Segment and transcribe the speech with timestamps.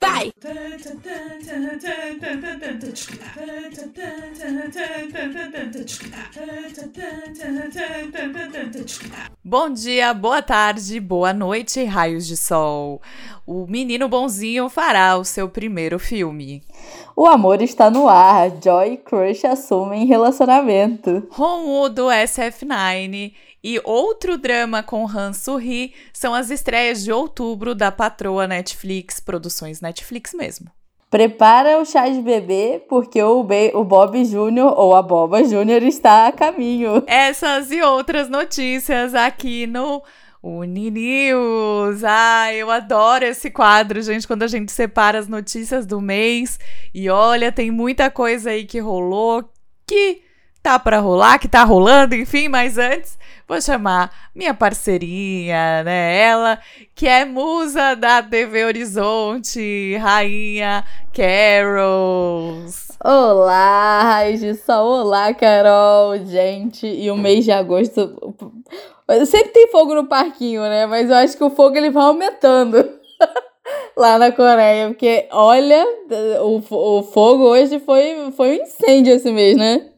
[0.00, 0.67] Vai!
[9.44, 13.02] Bom dia, boa tarde, boa noite, raios de sol.
[13.44, 16.62] O menino bonzinho fará o seu primeiro filme.
[17.16, 18.50] O amor está no ar.
[18.62, 21.26] Joy e Crush assumem relacionamento.
[21.30, 23.32] Ron do SF9
[23.62, 29.80] e outro drama com Han Soo-hee são as estreias de outubro da patroa Netflix, produções
[29.80, 30.67] Netflix mesmo.
[31.10, 35.82] Prepara o chá de bebê, porque o, Be o Bob Júnior ou a Boba Júnior
[35.82, 37.02] está a caminho.
[37.06, 40.02] Essas e outras notícias aqui no
[40.42, 42.04] Uninews.
[42.04, 46.60] Ah, eu adoro esse quadro, gente, quando a gente separa as notícias do mês.
[46.92, 49.50] E olha, tem muita coisa aí que rolou,
[49.86, 50.20] que
[50.62, 53.18] tá para rolar, que tá rolando, enfim, mas antes
[53.48, 56.20] vou chamar minha parceirinha, né?
[56.20, 56.58] Ela
[56.94, 62.88] que é musa da TV Horizonte, rainha Carols.
[63.02, 66.86] Olá, Raiz de Sol, olá, Carol, gente.
[66.86, 68.34] E o mês de agosto.
[69.26, 70.84] Sempre tem fogo no parquinho, né?
[70.84, 72.76] Mas eu acho que o fogo ele vai aumentando.
[73.96, 75.84] Lá na Coreia, porque olha,
[76.40, 79.90] o, o fogo hoje foi, foi um incêndio esse mês, né?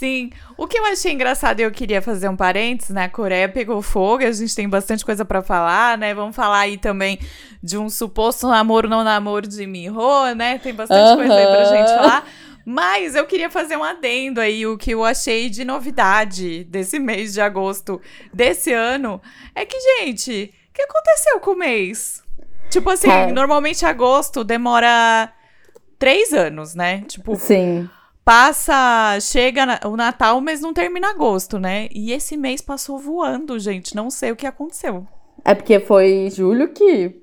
[0.00, 0.30] Sim.
[0.56, 3.04] O que eu achei engraçado e eu queria fazer um parênteses, né?
[3.04, 6.14] A Coreia pegou fogo, a gente tem bastante coisa para falar, né?
[6.14, 7.18] Vamos falar aí também
[7.62, 9.94] de um suposto namoro não namoro de Minho,
[10.34, 10.58] né?
[10.58, 12.26] Tem bastante coisa aí pra gente falar.
[12.64, 17.34] Mas eu queria fazer um adendo aí, o que eu achei de novidade desse mês
[17.34, 18.00] de agosto
[18.32, 19.20] desse ano
[19.54, 22.22] é que, gente, o que aconteceu com o mês?
[22.70, 23.30] Tipo assim, é.
[23.30, 25.30] normalmente agosto demora
[25.98, 27.02] três anos, né?
[27.06, 27.86] Tipo, Sim
[28.30, 31.88] passa, chega o Natal, mas não termina agosto, né?
[31.90, 33.96] E esse mês passou voando, gente.
[33.96, 35.04] Não sei o que aconteceu.
[35.44, 37.20] É porque foi julho que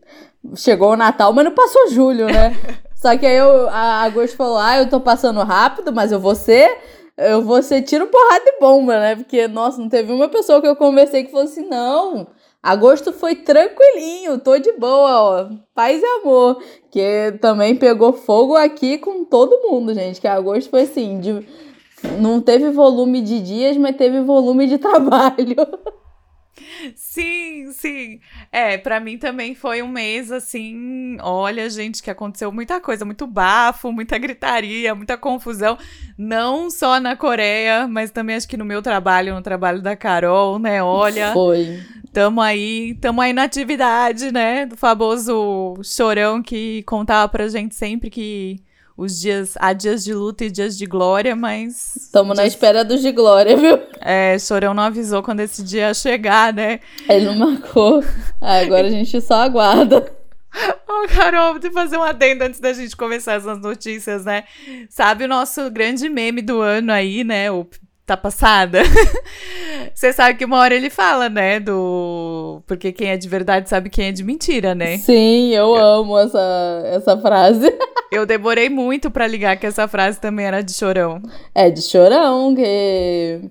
[0.53, 2.53] chegou o Natal, mas não passou julho, né?
[2.93, 6.35] Só que aí eu, a agosto falou: ah, eu tô passando rápido, mas eu vou
[6.35, 6.77] ser.
[7.15, 9.15] Eu vou ser tiro, porrada e bomba, né?
[9.15, 12.27] Porque, nossa, não teve uma pessoa que eu conversei que falou assim: não,
[12.61, 15.49] Agosto foi tranquilinho, tô de boa, ó.
[15.73, 16.61] Paz e amor.
[16.91, 20.19] Que também pegou fogo aqui com todo mundo, gente.
[20.19, 21.47] Que agosto foi assim, de...
[22.19, 25.55] não teve volume de dias, mas teve volume de trabalho.
[26.95, 28.19] Sim, sim.
[28.51, 31.17] É, para mim também foi um mês assim.
[31.21, 35.77] Olha, gente, que aconteceu muita coisa, muito bafo, muita gritaria, muita confusão.
[36.17, 40.59] Não só na Coreia, mas também acho que no meu trabalho, no trabalho da Carol,
[40.59, 40.81] né?
[40.81, 41.33] Olha.
[41.33, 41.79] Foi.
[42.13, 44.65] Tamo aí, tamo aí na atividade, né?
[44.65, 48.59] Do famoso chorão que contava pra gente sempre que
[48.97, 49.53] os dias.
[49.59, 51.95] Há dias de luta e dias de glória, mas.
[51.95, 53.79] Estamos na espera dos de glória, viu?
[54.01, 56.79] É, Chorão não avisou quando esse dia ia chegar, né?
[57.07, 58.03] Ele não marcou.
[58.41, 60.11] Ah, agora a gente só aguarda.
[60.89, 64.45] Ô, oh, Carol, vou fazer um adendo antes da gente começar essas notícias, né?
[64.89, 67.51] Sabe o nosso grande meme do ano aí, né?
[67.51, 67.67] O
[68.07, 68.79] tá passada.
[69.93, 71.59] Você sabe que uma hora ele fala, né?
[71.59, 72.63] Do.
[72.65, 74.97] Porque quem é de verdade sabe quem é de mentira, né?
[74.97, 77.71] Sim, eu, amo essa, essa frase.
[78.09, 81.21] eu demorei muito para ligar que essa frase também era de chorão.
[81.53, 83.41] É, de chorão, que.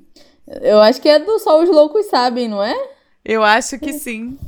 [0.63, 2.75] Eu acho que é do Só os Loucos Sabem, não é?
[3.23, 4.39] Eu acho que sim.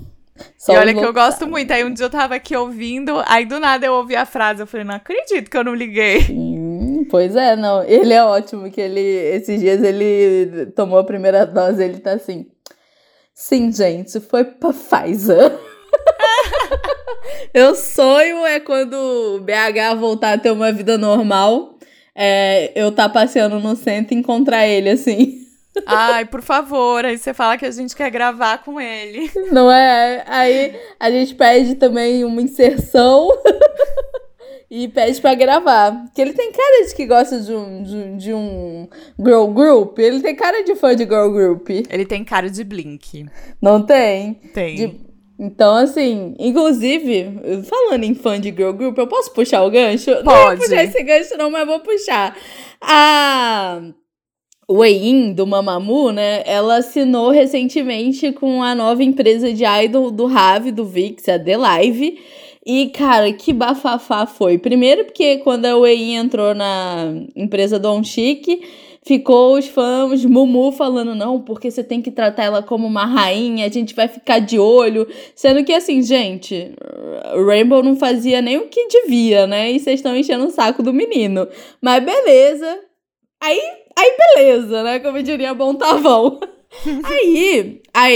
[0.56, 1.50] Só e olha que eu gosto sabem.
[1.50, 1.70] muito.
[1.70, 4.62] Aí um dia eu tava aqui ouvindo, aí do nada eu ouvi a frase.
[4.62, 6.22] Eu falei, não acredito que eu não liguei.
[6.22, 6.67] Sim.
[7.10, 7.82] Pois é, não.
[7.88, 12.46] Ele é ótimo, que ele, esses dias ele tomou a primeira dose, ele tá assim.
[13.34, 15.52] Sim, gente, foi pra Pfizer.
[17.54, 21.78] eu sonho é quando o BH voltar a ter uma vida normal,
[22.14, 25.46] é, eu tá passeando no centro e encontrar ele, assim.
[25.86, 29.30] Ai, por favor, aí você fala que a gente quer gravar com ele.
[29.52, 30.24] Não é?
[30.26, 33.28] Aí a gente pede também uma inserção
[34.70, 36.04] e pede para gravar.
[36.14, 39.98] Que ele tem cara de que gosta de um, de, de, um girl group.
[39.98, 41.68] Ele tem cara de fã de girl group.
[41.70, 43.26] Ele tem cara de Blink.
[43.60, 44.34] Não tem?
[44.52, 44.76] Tem.
[44.76, 45.08] De...
[45.40, 50.10] Então, assim, inclusive, falando em fã de girl group, eu posso puxar o gancho?
[50.10, 50.24] Pode.
[50.24, 52.36] Não vou puxar esse gancho não, mas vou puxar.
[52.80, 53.80] A
[54.70, 60.70] Wei do Mamamoo, né, ela assinou recentemente com a nova empresa de idol do Rave,
[60.70, 62.18] do VIX, a The Live,
[62.70, 64.58] e, cara, que bafafá foi.
[64.58, 68.62] Primeiro porque quando a Wei entrou na empresa Don Chic,
[69.02, 73.64] ficou os fãs Mumu falando, não, porque você tem que tratar ela como uma rainha,
[73.64, 75.08] a gente vai ficar de olho.
[75.34, 76.74] Sendo que, assim, gente,
[77.46, 79.72] Rainbow não fazia nem o que devia, né?
[79.72, 81.48] E vocês estão enchendo o saco do menino.
[81.80, 82.80] Mas beleza.
[83.40, 83.62] Aí,
[83.98, 84.98] aí beleza, né?
[84.98, 86.38] Como diria, bom tavão.
[87.04, 88.10] Aí, a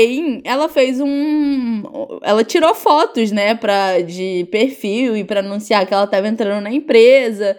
[0.44, 1.82] ela fez um.
[2.22, 6.70] Ela tirou fotos, né, pra, de perfil e pra anunciar que ela tava entrando na
[6.70, 7.56] empresa.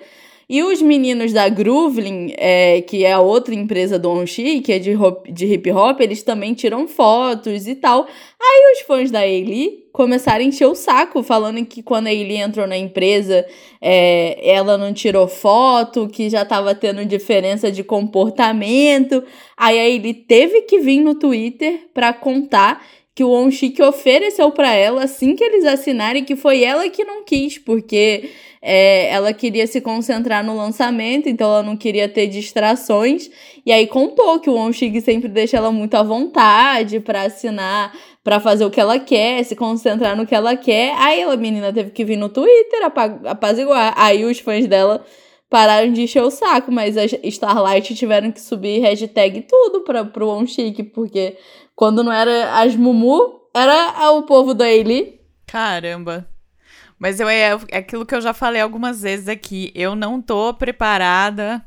[0.49, 4.79] E os meninos da Groovlin, é, que é a outra empresa do Onshi, que é
[4.79, 4.93] de,
[5.31, 8.05] de hip hop, eles também tiram fotos e tal.
[8.39, 12.37] Aí os fãs da Ailey começaram a encher o saco, falando que quando a Ailey
[12.37, 13.45] entrou na empresa,
[13.79, 19.23] é, ela não tirou foto, que já tava tendo diferença de comportamento.
[19.55, 22.83] Aí a Ailey teve que vir no Twitter pra contar
[23.15, 27.23] que o Onshik ofereceu para ela assim que eles assinarem que foi ela que não
[27.23, 28.31] quis, porque
[28.65, 33.29] é, ela queria se concentrar no lançamento, então ela não queria ter distrações.
[33.65, 37.93] E aí contou que o Onshig sempre deixa ela muito à vontade para assinar,
[38.23, 40.95] para fazer o que ela quer, se concentrar no que ela quer.
[40.97, 42.79] Aí a menina teve que vir no Twitter
[43.25, 43.93] apaziguar.
[43.97, 45.05] Aí os fãs dela
[45.49, 50.27] pararam de encher o saco, mas as Starlight tiveram que subir hashtag tudo para pro
[50.29, 51.37] Onshig, porque
[51.75, 55.19] quando não era as Mumu, era o povo da Ailey.
[55.47, 56.27] Caramba.
[56.97, 59.71] Mas eu, é, é aquilo que eu já falei algumas vezes aqui.
[59.75, 61.63] Eu não tô preparada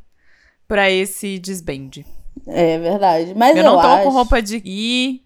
[0.67, 2.07] para esse desbande.
[2.47, 3.35] É verdade.
[3.35, 4.05] Mas eu, eu não tô acho...
[4.05, 5.26] com roupa de ir.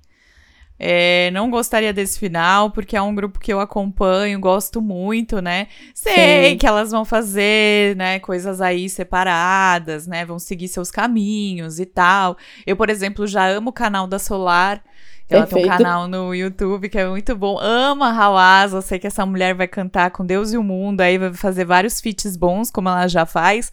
[0.83, 5.69] É, não gostaria desse final, porque é um grupo que eu acompanho, gosto muito, né?
[5.95, 6.57] Sei Sim.
[6.57, 10.25] que elas vão fazer, né, coisas aí separadas, né?
[10.25, 12.35] Vão seguir seus caminhos e tal.
[12.67, 14.83] Eu, por exemplo, já amo o canal da Solar.
[15.29, 15.65] Ela Perfeito.
[15.67, 17.59] tem um canal no YouTube que é muito bom.
[17.61, 18.73] Ama Hawass.
[18.73, 21.03] Eu sei que essa mulher vai cantar com Deus e o mundo.
[21.03, 23.71] Aí vai fazer vários feats bons, como ela já faz.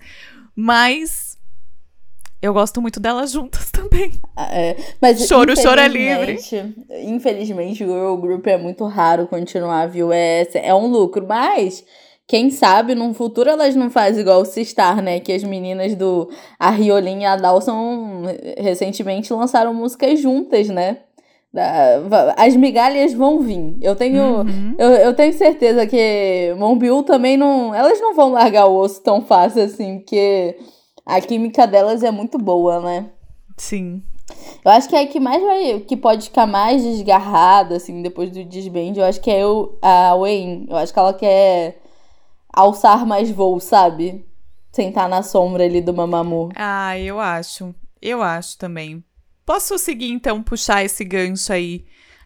[0.53, 1.37] Mas
[2.41, 4.11] eu gosto muito delas juntas também.
[4.35, 6.37] Ah, é, mas choro, choro é livre.
[7.03, 10.11] Infelizmente, o Girl Group é muito raro continuar, viu?
[10.11, 11.83] É, é um lucro, mas
[12.27, 15.19] quem sabe num futuro elas não fazem igual o Sistar, né?
[15.19, 16.29] Que as meninas do
[16.59, 18.23] a Riolin e a Dawson
[18.57, 20.97] recentemente lançaram músicas juntas, né?
[22.35, 23.77] As migalhas vão vir.
[23.81, 24.75] Eu tenho, uhum.
[24.77, 27.73] eu, eu tenho certeza que Monbiu também não.
[27.73, 30.57] Elas não vão largar o osso tão fácil assim, porque
[31.05, 33.05] a química delas é muito boa, né?
[33.57, 34.03] Sim.
[34.63, 35.79] Eu acho que é a que mais vai.
[35.79, 40.15] que pode ficar mais desgarrada, assim, depois do desband, eu acho que é eu, a
[40.15, 40.67] Wayne.
[40.69, 41.81] Eu acho que ela quer
[42.53, 44.25] alçar mais voo, sabe?
[44.71, 46.49] Sentar na sombra ali do Mamamoo.
[46.55, 47.73] Ah, eu acho.
[48.01, 49.03] Eu acho também.
[49.45, 51.85] Posso seguir, então, puxar esse gancho aí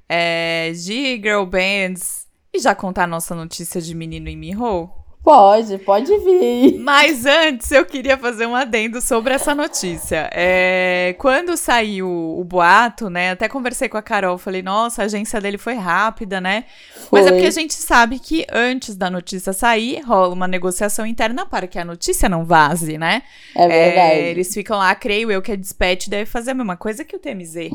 [0.10, 4.90] é, de girl bands e já contar a nossa notícia de menino em Miho?
[5.24, 6.80] Pode, pode vir.
[6.80, 10.28] Mas antes eu queria fazer um adendo sobre essa notícia.
[10.34, 13.32] É, quando saiu o boato, né?
[13.32, 16.66] Até conversei com a Carol, falei, nossa, a agência dele foi rápida, né?
[17.08, 17.20] Foi.
[17.20, 21.46] Mas é porque a gente sabe que antes da notícia sair, rola uma negociação interna
[21.46, 23.22] para que a notícia não vaze, né?
[23.56, 24.14] É verdade.
[24.14, 27.16] É, eles ficam lá, creio eu, que a Dispatch deve fazer a mesma coisa que
[27.16, 27.70] o TMZ.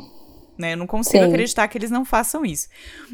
[0.59, 0.73] Né?
[0.73, 1.31] Eu não consigo Sim.
[1.31, 2.69] acreditar que eles não façam isso.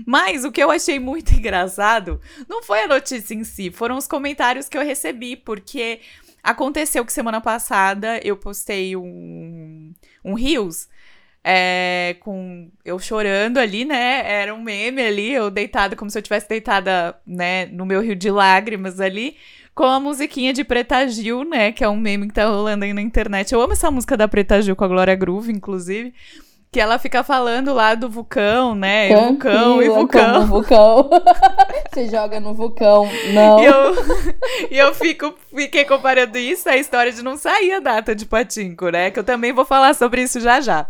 [0.06, 4.06] Mas o que eu achei muito engraçado não foi a notícia em si, foram os
[4.06, 6.00] comentários que eu recebi, porque
[6.42, 9.92] aconteceu que semana passada eu postei um,
[10.24, 10.88] um Reels
[11.44, 14.22] é, com eu chorando ali, né?
[14.24, 18.14] Era um meme ali, eu deitada como se eu tivesse deitada, né, no meu rio
[18.14, 19.36] de lágrimas ali,
[19.74, 21.72] com a musiquinha de Preta Gil, né?
[21.72, 23.52] Que é um meme que tá rolando aí na internet.
[23.52, 26.14] Eu amo essa música da Preta Gil com a Glória Groove, inclusive.
[26.72, 29.10] Que ela fica falando lá do vulcão, né?
[29.10, 30.46] E vulcão e vulcão.
[30.48, 31.10] vulcão.
[31.92, 33.06] Você joga no vulcão.
[33.34, 33.60] Não.
[33.60, 33.94] E eu,
[34.72, 38.88] e eu fico, fiquei comparando isso à história de não sair a data de Patinco,
[38.88, 39.10] né?
[39.10, 40.86] Que eu também vou falar sobre isso já já.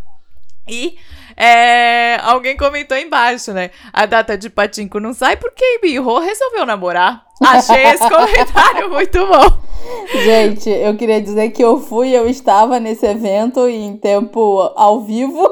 [0.68, 0.96] E
[1.36, 3.70] é, alguém comentou embaixo, né?
[3.92, 7.24] A data de Patinco não sai porque Birro resolveu namorar.
[7.44, 9.62] Achei esse comentário muito bom.
[10.22, 15.42] Gente, eu queria dizer que eu fui, eu estava nesse evento em tempo ao vivo,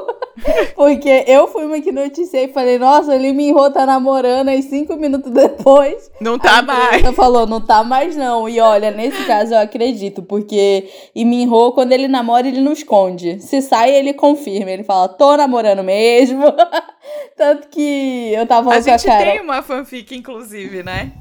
[0.75, 4.61] porque eu fui uma que noticiei e falei, nossa, ele me enrou, tá namorando, aí
[4.61, 6.11] cinco minutos depois.
[6.19, 7.03] Não tá mais.
[7.03, 8.47] Ela falou, não tá mais não.
[8.47, 12.73] E olha, nesse caso eu acredito, porque e me enrou, quando ele namora, ele não
[12.73, 13.39] esconde.
[13.41, 14.71] Se sai, ele confirma.
[14.71, 16.43] Ele fala, tô namorando mesmo.
[17.37, 19.25] Tanto que eu tava falando a com a cara.
[19.25, 21.11] Gente tem uma fanfic, inclusive, né?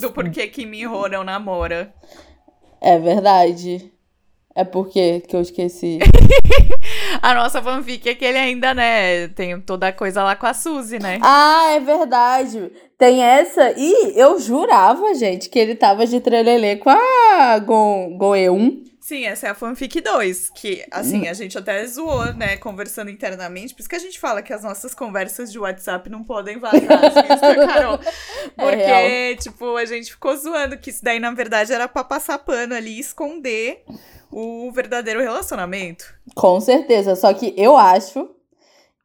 [0.00, 1.92] Do porquê que Minho não namora.
[2.80, 3.92] É verdade.
[4.54, 5.98] É porque que eu esqueci.
[7.20, 10.54] a nossa fanfic é que ele ainda, né, tem toda a coisa lá com a
[10.54, 11.18] Suzy, né?
[11.22, 12.70] Ah, é verdade.
[12.96, 13.74] Tem essa.
[13.76, 18.82] E eu jurava, gente, que ele tava de trelelê com a Gon, Goeun.
[19.00, 23.74] Sim, essa é a fanfic 2, que, assim, a gente até zoou, né, conversando internamente,
[23.74, 26.80] por isso que a gente fala que as nossas conversas de WhatsApp não podem vazar,
[26.80, 27.98] assim, Carol.
[28.56, 32.04] É Porque, é tipo, a gente ficou zoando que isso daí, na verdade, era pra
[32.04, 33.84] passar pano ali e esconder
[34.32, 36.12] o verdadeiro relacionamento.
[36.34, 38.28] Com certeza, só que eu acho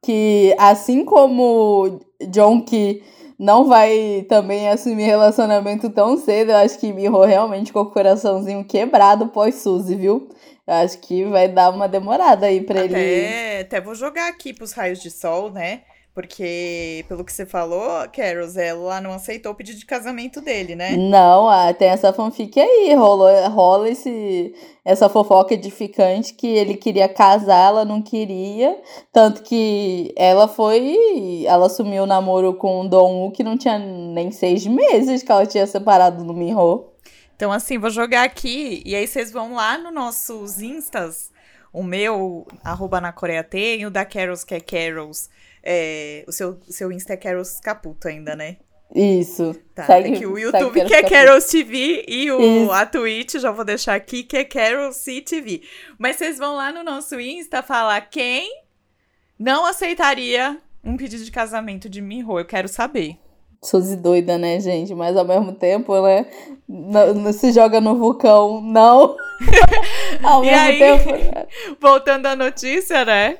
[0.01, 3.03] que assim como John que
[3.37, 8.63] não vai também assumir relacionamento tão cedo, eu acho que Miho realmente com o coraçãozinho
[8.65, 10.29] quebrado pós-Suzy, viu?
[10.65, 13.61] Eu acho que vai dar uma demorada aí pra Até, ele.
[13.61, 15.81] até vou jogar aqui pros raios de sol, né?
[16.17, 20.97] Porque, pelo que você falou, Carols, ela não aceitou o pedido de casamento dele, né?
[20.97, 24.51] Não, ah, tem essa fanfic aí, rolou, rola esse,
[24.83, 28.81] essa fofoca edificante que ele queria casar, ela não queria,
[29.13, 34.31] tanto que ela foi, ela assumiu o namoro com o Dong que não tinha nem
[34.31, 36.87] seis meses que ela tinha separado do Minho.
[37.35, 41.31] Então, assim, vou jogar aqui, e aí vocês vão lá nos nossos instas,
[41.71, 45.29] o meu, arroba na Coreia tem, o da Carols, que é Carols,
[45.69, 48.55] é, o seu, seu Insta é Carols Caputo ainda, né?
[48.95, 49.53] Isso.
[49.75, 51.03] Tá, Segue- é que o YouTube que é.
[51.03, 52.71] Carols TV e o, Isso.
[52.71, 55.61] a Twitch, já vou deixar aqui, que é Carols TV.
[55.99, 58.49] Mas vocês vão lá no nosso Insta falar quem
[59.37, 63.17] não aceitaria um pedido de casamento de Miho, eu quero saber.
[63.61, 64.95] Suzy doida, né, gente?
[64.95, 66.25] Mas ao mesmo tempo, né?
[66.69, 69.17] Não, não se joga no vulcão, não.
[70.23, 70.79] ao E mesmo aí?
[70.79, 71.77] tempo.
[71.81, 73.39] Voltando à notícia, né?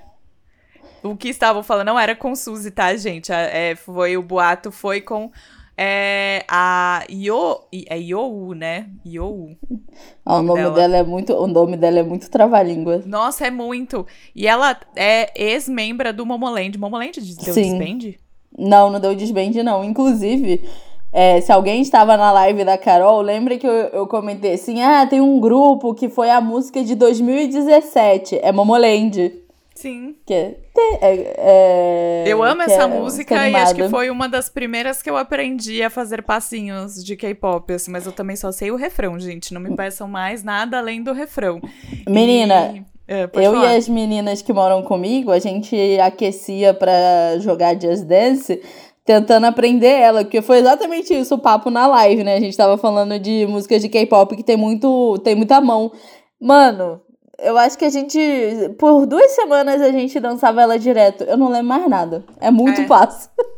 [1.04, 3.32] O que estavam falando não era com Suzy, tá, gente?
[3.32, 5.32] A- É, foi o boato, foi com
[5.78, 8.88] é, a Yo, é You, né?
[9.06, 9.56] You.
[10.26, 10.74] Ah, o nome dela.
[10.76, 11.34] dela é muito.
[11.34, 13.04] O nome dela é muito trava-língua.
[13.06, 14.06] Nossa, é muito.
[14.36, 16.78] E ela é ex-membra do Momoland.
[16.80, 17.78] Momoland deu Sim.
[17.78, 18.16] disband?
[18.58, 19.84] Não, não deu desband, não.
[19.84, 20.68] Inclusive,
[21.14, 25.06] é, se alguém estava na live da Carol, lembra que eu, eu comentei assim: ah,
[25.06, 28.40] tem um grupo que foi a música de 2017.
[28.42, 29.32] É Momoland.
[29.78, 30.16] Sim.
[30.26, 30.56] Que é,
[31.02, 35.10] é- é- Eu amo essa é música e acho que foi uma das primeiras que
[35.10, 39.20] eu aprendi a fazer passinhos de K-pop, assim, mas eu também só sei o refrão,
[39.20, 39.54] gente.
[39.54, 41.62] Não me peçam mais nada além do refrão.
[42.10, 43.74] Menina, E- é, Eu falar.
[43.74, 48.60] e as meninas que moram comigo, a gente aquecia pra jogar Just Dance,
[49.06, 52.36] tentando aprender ela, porque foi exatamente isso o papo na live, né?
[52.36, 55.92] A gente tava falando de músicas de K-pop que tem muito, tem muita mão.
[56.42, 57.00] Mano,
[57.40, 58.20] eu acho que a gente,
[58.78, 61.24] por duas semanas a gente dançava ela direto.
[61.24, 62.24] Eu não lembro mais nada.
[62.40, 62.86] É muito É.
[62.86, 63.30] passo.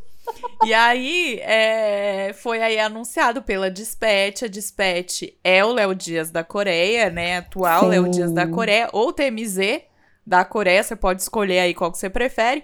[0.63, 4.43] E aí, é, foi aí anunciado pela Dispatch.
[4.43, 7.37] A Dispatch é o Léo Dias da Coreia, né?
[7.37, 7.89] Atual Sim.
[7.89, 9.81] Léo Dias da Coreia, ou TMZ
[10.25, 12.63] da Coreia, você pode escolher aí qual que você prefere.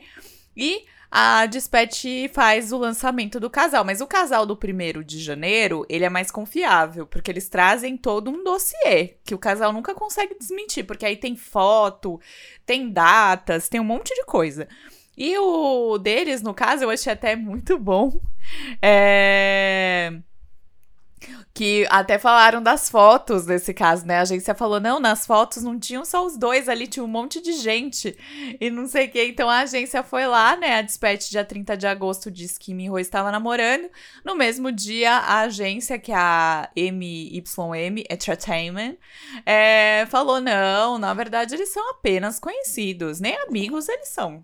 [0.55, 0.83] E
[1.17, 2.03] a Dispatch
[2.33, 3.85] faz o lançamento do casal.
[3.85, 8.29] Mas o casal do primeiro de janeiro, ele é mais confiável, porque eles trazem todo
[8.29, 12.19] um dossiê, que o casal nunca consegue desmentir, porque aí tem foto,
[12.65, 14.67] tem datas, tem um monte de coisa.
[15.15, 18.19] E o deles, no caso, eu achei até muito bom.
[18.81, 20.19] É...
[21.53, 24.17] Que até falaram das fotos desse caso, né?
[24.17, 27.41] A agência falou: não, nas fotos não tinham só os dois ali, tinha um monte
[27.41, 28.15] de gente
[28.59, 29.23] e não sei o que.
[29.23, 30.79] Então a agência foi lá, né?
[30.79, 33.89] A Dispatch, dia 30 de agosto, disse que Minho estava namorando.
[34.23, 38.97] No mesmo dia, a agência, que é a MYM Entertainment,
[39.45, 44.43] é, falou: não, na verdade eles são apenas conhecidos, nem amigos eles são.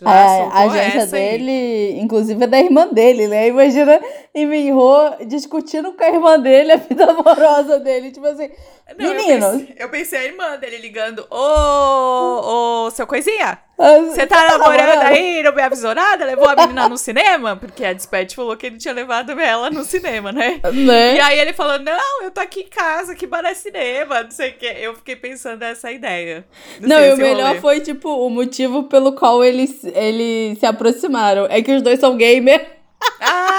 [0.00, 1.38] Já É, a agência essa aí.
[1.38, 3.48] dele, inclusive, é da irmã dele, né?
[3.48, 4.00] Imagina
[4.34, 4.78] em Minho
[5.26, 8.10] discutindo com a irmã dele a vida amorosa dele.
[8.10, 8.50] Tipo assim,
[8.98, 9.50] Não, eu Meninos.
[9.60, 15.42] pensei- Eu pensei a irmã dele ligando: Ô, ô, seu coisinha, você tá namorando aí,
[15.42, 16.24] não me avisou nada?
[16.24, 17.56] Levou a menina no cinema?
[17.56, 20.60] Porque a Dispatch falou que ele tinha levado ela no cinema, né?
[20.72, 21.16] Né?
[21.16, 24.30] E aí ele falou: Não, eu tô aqui em casa, que bar é cinema, não
[24.30, 24.76] sei o quê.
[24.78, 26.44] Eu fiquei pensando nessa ideia.
[26.80, 27.60] Não, sei e o melhor rolê.
[27.60, 31.46] foi, tipo, o motivo pelo qual eles, eles se aproximaram.
[31.48, 32.79] É que os dois são gamer.
[33.20, 33.58] Ah,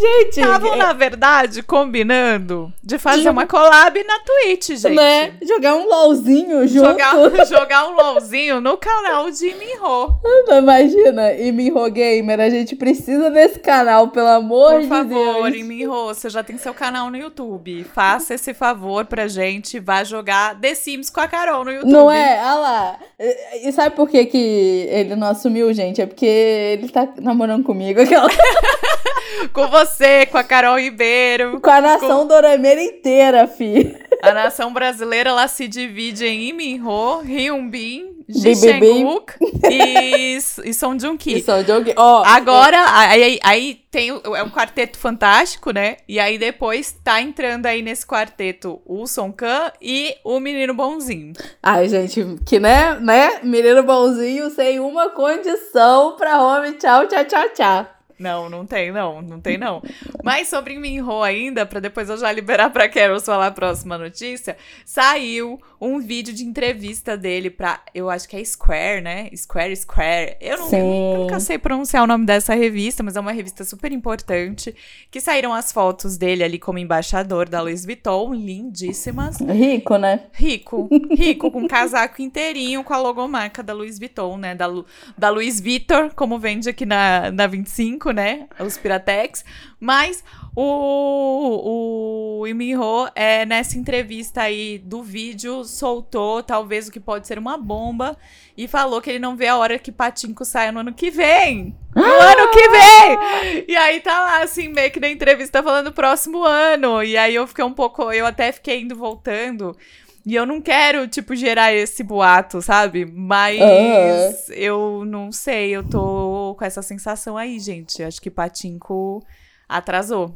[0.00, 4.94] Gente, estavam, na verdade, combinando de fazer uma collab na Twitch, gente.
[4.94, 5.34] né?
[5.42, 6.86] Jogar um LOLzinho junto.
[6.90, 7.14] Jogar,
[7.46, 10.18] jogar um LOLzinho no canal de Minho.
[10.46, 15.50] Não, Imagina, e Minho Gamer, a gente precisa desse canal, pelo amor Por de favor,
[15.50, 15.66] Deus.
[15.66, 17.84] Minho, você já tem seu canal no YouTube.
[17.84, 19.78] Faça esse favor pra gente.
[19.78, 21.92] Vá jogar The Sims com a Carol no YouTube.
[21.92, 22.38] Não é?
[22.40, 22.96] Olha lá.
[23.18, 26.00] E e sabe por que, que ele não assumiu, gente?
[26.00, 27.85] É porque ele tá namorando comigo.
[27.90, 28.28] Aquela...
[29.52, 31.60] Com você, com a Carol Ribeiro.
[31.60, 33.94] Com a nação dorameira inteira, fi.
[34.22, 38.56] A nação brasileira, ela se divide em Iminho, Hyunbin, Ji.
[38.56, 39.34] Chang-wook
[39.70, 41.38] e, e Song Joong-ki.
[41.38, 41.92] Isso, o jogo.
[41.96, 45.98] Ó, Agora, aí, aí, aí tem é um quarteto fantástico, né?
[46.08, 51.34] E aí depois tá entrando aí nesse quarteto o Song Kang e o menino bonzinho.
[51.62, 53.40] Ai, gente, que né, né?
[53.44, 56.72] Menino bonzinho sem uma condição pra home.
[56.72, 57.75] Tchau, tchau, tchau, tchau.
[58.18, 59.82] Não, não tem não, não tem não.
[60.24, 64.56] Mas sobre Minho ainda, pra depois eu já liberar pra Carol falar a próxima notícia,
[64.84, 67.80] saiu um vídeo de entrevista dele pra.
[67.94, 69.30] Eu acho que é Square, né?
[69.36, 70.36] Square Square.
[70.40, 73.92] Eu, não, eu nunca sei pronunciar o nome dessa revista, mas é uma revista super
[73.92, 74.74] importante.
[75.10, 79.38] Que saíram as fotos dele ali como embaixador da Louis Vuitton, lindíssimas.
[79.40, 80.24] Rico, né?
[80.32, 80.88] Rico.
[81.10, 84.54] Rico, com um casaco inteirinho com a logomarca da Louis Vuitton, né?
[84.54, 88.46] Da, Lu, da Louis Vuitton, como vende aqui na, na 25, né?
[88.58, 89.44] Os Piratex.
[89.78, 90.24] Mas
[90.58, 92.80] o, o Iminho,
[93.14, 98.16] é, nessa entrevista aí do vídeo, soltou talvez o que pode ser uma bomba
[98.56, 101.76] e falou que ele não vê a hora que Patinco saia no ano que vem.
[101.94, 102.32] No ah!
[102.32, 103.64] ano que vem!
[103.68, 107.02] E aí tá lá, assim, meio que na entrevista falando próximo ano.
[107.02, 108.10] E aí eu fiquei um pouco.
[108.10, 109.76] Eu até fiquei indo voltando.
[110.24, 113.04] E eu não quero, tipo, gerar esse boato, sabe?
[113.04, 118.02] Mas eu não sei, eu tô com essa sensação aí, gente.
[118.02, 119.22] Acho que Patinco
[119.68, 120.34] atrasou.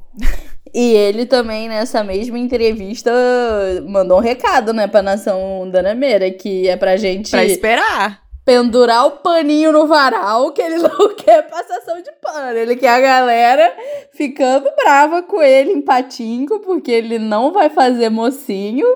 [0.73, 3.11] E ele também, nessa mesma entrevista,
[3.89, 7.31] mandou um recado, né, pra nação danameira, que é pra gente.
[7.31, 8.23] Pra esperar.
[8.45, 12.57] Pendurar o paninho no varal, que ele não quer passação de pano.
[12.57, 13.75] Ele quer a galera
[14.13, 18.87] ficando brava com ele em patinco, porque ele não vai fazer mocinho.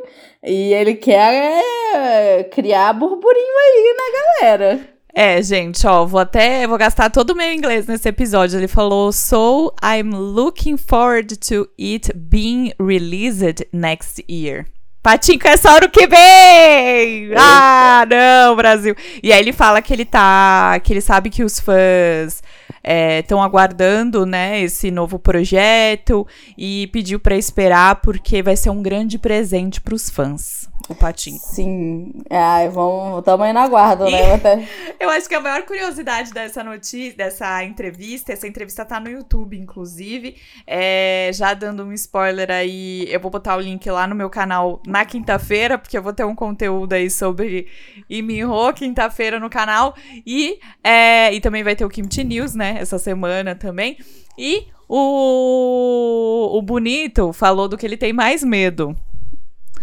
[0.42, 1.62] E ele quer
[1.94, 4.93] é, criar burburinho aí na galera.
[5.16, 8.58] É, gente, ó, vou até vou gastar todo o meu inglês nesse episódio.
[8.58, 14.66] Ele falou: "So I'm looking forward to it being released next year."
[15.04, 17.30] Patinco é só no que vem!
[17.36, 18.96] Ah, não, Brasil!
[19.22, 20.80] E aí ele fala que ele tá.
[20.82, 22.42] que ele sabe que os fãs
[22.84, 26.26] estão é, aguardando, né, esse novo projeto
[26.56, 31.38] e pediu para esperar porque vai ser um grande presente para os fãs o patinho.
[31.38, 32.12] Sim.
[32.30, 34.34] Ai, vamos, estamos aí na guarda, né?
[34.34, 34.68] Até...
[35.00, 39.56] Eu acho que a maior curiosidade dessa notícia, dessa entrevista, essa entrevista tá no YouTube,
[39.56, 40.36] inclusive.
[40.66, 44.80] É, já dando um spoiler aí, eu vou botar o link lá no meu canal
[44.86, 47.66] na quinta-feira, porque eu vou ter um conteúdo aí sobre
[48.08, 49.94] Iminho quinta-feira no canal.
[50.26, 52.73] E, é, e também vai ter o Kimchi News, né?
[52.78, 53.98] Essa semana também.
[54.38, 58.96] E o, o Bonito falou do que ele tem mais medo.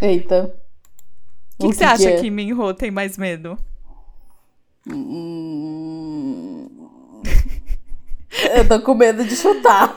[0.00, 0.54] Eita.
[1.58, 2.20] O que, que, você acha que, é?
[2.20, 3.56] que Minho tem mais medo?
[4.88, 6.71] Hum...
[8.54, 9.94] Eu tô com medo de chutar.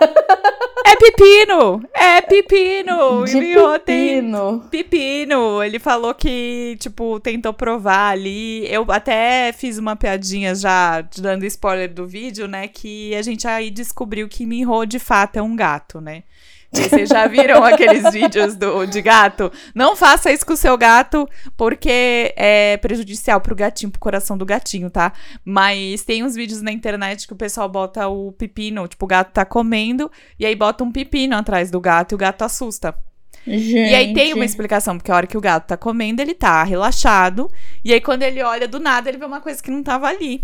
[0.85, 1.81] É pepino!
[1.93, 3.25] É pepino!
[3.25, 4.59] De Minho pepino.
[4.69, 5.63] tem pepino.
[5.63, 8.65] Ele falou que, tipo, tentou provar ali.
[8.71, 12.67] Eu até fiz uma piadinha já, dando spoiler do vídeo, né?
[12.67, 16.23] Que a gente aí descobriu que Minho de fato é um gato, né?
[16.83, 19.51] Vocês já viram aqueles vídeos do, de gato?
[19.73, 24.45] Não faça isso com o seu gato, porque é prejudicial pro gatinho, pro coração do
[24.45, 25.13] gatinho, tá?
[25.43, 29.31] Mas tem uns vídeos na internet que o pessoal bota o pepino, tipo, o gato
[29.31, 32.95] tá comendo, e aí bota um pepino atrás do gato e o gato assusta.
[33.47, 33.91] Gente.
[33.91, 36.63] E aí tem uma explicação, porque a hora que o gato tá comendo, ele tá
[36.63, 37.49] relaxado,
[37.83, 40.43] e aí quando ele olha do nada, ele vê uma coisa que não tava ali.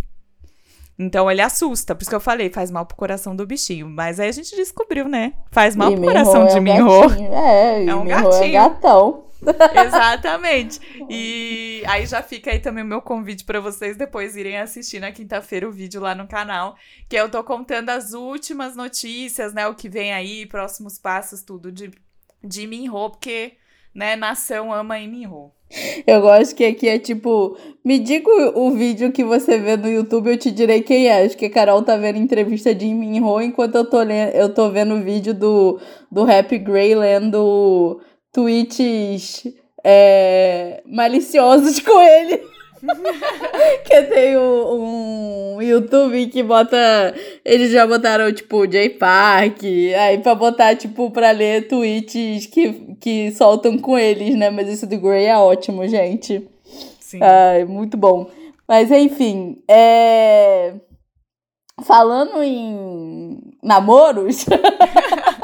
[0.97, 3.89] Então ele assusta, por isso que eu falei, faz mal pro coração do bichinho.
[3.89, 5.33] Mas aí a gente descobriu, né?
[5.51, 6.89] Faz mal e pro coração é de Minho.
[7.33, 8.43] É, é um é gatinho.
[8.43, 9.23] É gatão.
[9.85, 10.79] Exatamente.
[11.09, 15.11] E aí já fica aí também o meu convite para vocês depois irem assistir na
[15.11, 16.75] quinta-feira o vídeo lá no canal,
[17.09, 21.71] que eu tô contando as últimas notícias, né, o que vem aí, próximos passos, tudo
[21.71, 21.91] de
[22.43, 23.53] de Minho, porque
[23.93, 25.51] né, nação ama Minho.
[26.05, 30.29] Eu gosto que aqui é tipo, me diga o, vídeo que você vê no YouTube,
[30.29, 31.23] eu te direi quem é.
[31.23, 34.69] Acho que a Carol tá vendo entrevista de Minho enquanto eu tô, lendo, eu tô
[34.69, 35.79] vendo o vídeo do,
[36.11, 38.01] do Happy Gray lendo
[38.33, 39.43] tweets
[39.83, 42.50] é, maliciosos com ele.
[43.85, 46.77] que tem um, um, YouTube que bota.
[47.45, 49.63] Eles já botaram, tipo, J-Park.
[49.99, 54.49] Aí pra botar, tipo, pra ler tweets que, que soltam com eles, né?
[54.49, 56.47] Mas isso do Grey é ótimo, gente.
[56.99, 57.19] Sim.
[57.21, 58.29] Ai, muito bom.
[58.67, 60.73] Mas enfim, é.
[61.83, 64.45] Falando em namoros.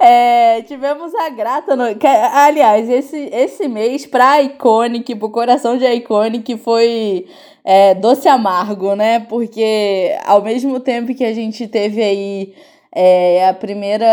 [0.00, 1.74] É, tivemos a grata.
[1.74, 1.84] No...
[2.32, 7.26] Aliás, esse, esse mês, pra Iconic, pro coração de Iconic, foi
[7.64, 9.20] é, doce amargo, né?
[9.20, 12.54] Porque ao mesmo tempo que a gente teve aí
[12.94, 14.06] é, a, primeira,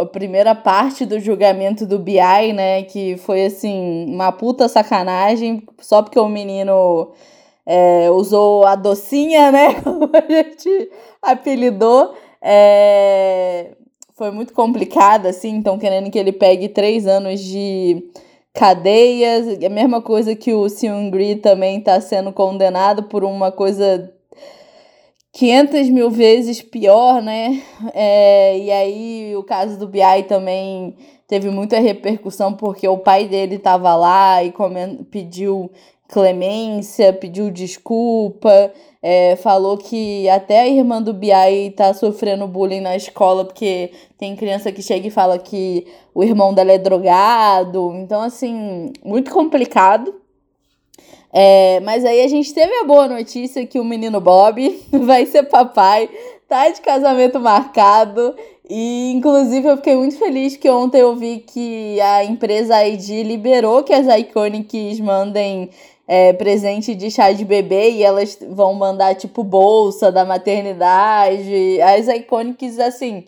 [0.00, 2.82] a primeira parte do julgamento do BI, né?
[2.84, 7.12] Que foi assim, uma puta sacanagem, só porque o menino.
[7.68, 9.74] É, usou a docinha, né?
[9.82, 10.88] Como a gente
[11.20, 12.14] apelidou.
[12.40, 13.72] É,
[14.16, 18.02] foi muito complicada, assim, então querendo que ele pegue três anos de
[18.54, 19.44] cadeia.
[19.60, 24.10] É a mesma coisa que o Seungri também está sendo condenado por uma coisa
[25.32, 27.62] 500 mil vezes pior, né?
[27.92, 30.96] É, e aí o caso do BI também
[31.28, 34.52] teve muita repercussão porque o pai dele tava lá e
[35.10, 35.70] pediu
[36.08, 42.96] clemência, pediu desculpa, é, falou que até a irmã do Biai tá sofrendo bullying na
[42.96, 47.92] escola, porque tem criança que chega e fala que o irmão dela é drogado.
[47.96, 50.14] Então, assim, muito complicado.
[51.32, 55.42] É, mas aí a gente teve a boa notícia que o menino Bob vai ser
[55.44, 56.08] papai,
[56.48, 58.34] tá de casamento marcado.
[58.68, 63.84] E inclusive eu fiquei muito feliz que ontem eu vi que a empresa ID liberou
[63.84, 65.70] que as Iconics mandem
[66.06, 71.80] é, presente de chá de bebê e elas vão mandar, tipo, bolsa da maternidade.
[71.82, 73.24] As Iconics, assim,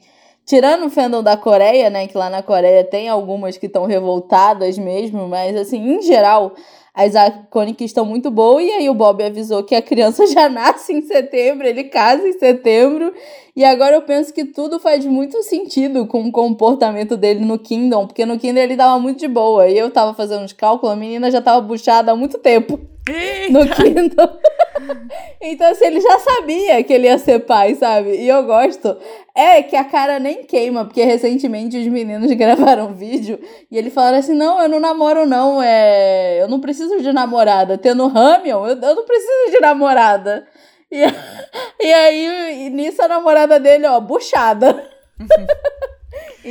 [0.47, 2.07] tirando o fandom da Coreia, né?
[2.07, 6.53] Que lá na Coreia tem algumas que estão revoltadas mesmo, mas, assim, em geral,
[6.99, 8.65] as Iconics estão muito boas.
[8.65, 12.33] E aí o Bob avisou que a criança já nasce em setembro, ele casa em
[12.33, 13.15] setembro.
[13.55, 18.09] E agora eu penso que tudo faz muito sentido com o comportamento dele no Kingdom,
[18.09, 19.69] porque no Kingdom ele tava muito de boa.
[19.69, 23.53] E eu tava fazendo uns cálculos, a menina já tava buchada há muito tempo Eita.
[23.53, 24.39] no Kingdom.
[25.41, 28.17] então, assim, ele já sabia que ele ia ser pai, sabe?
[28.17, 28.97] E eu gosto.
[29.35, 33.39] É que a cara nem queima, porque recentemente os meninos gravaram um vídeo
[33.71, 35.63] e ele falaram assim: não, eu não namoro, não.
[35.63, 36.43] É...
[36.43, 37.79] Eu não preciso de namorada.
[37.79, 40.47] Tendo Hamion, eu, eu não preciso de namorada.
[40.91, 41.03] E,
[41.81, 44.89] e aí, e nisso a namorada dele, ó, buchada.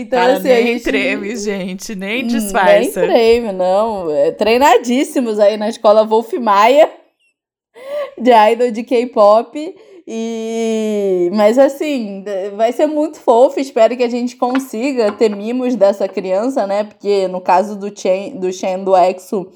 [0.02, 3.02] Então, Cara, assim, nem gente, treme, gente, nem disfarça.
[3.02, 4.12] Nem treme, não.
[4.12, 6.90] É, treinadíssimos aí na escola Wolf Maia
[8.18, 9.76] de idol de K-pop.
[10.10, 12.24] E mas assim,
[12.56, 16.86] vai ser muito fofo, espero que a gente consiga ter mimos dessa criança, né?
[16.86, 19.52] Porque no caso do Chen, do Shen do Exo,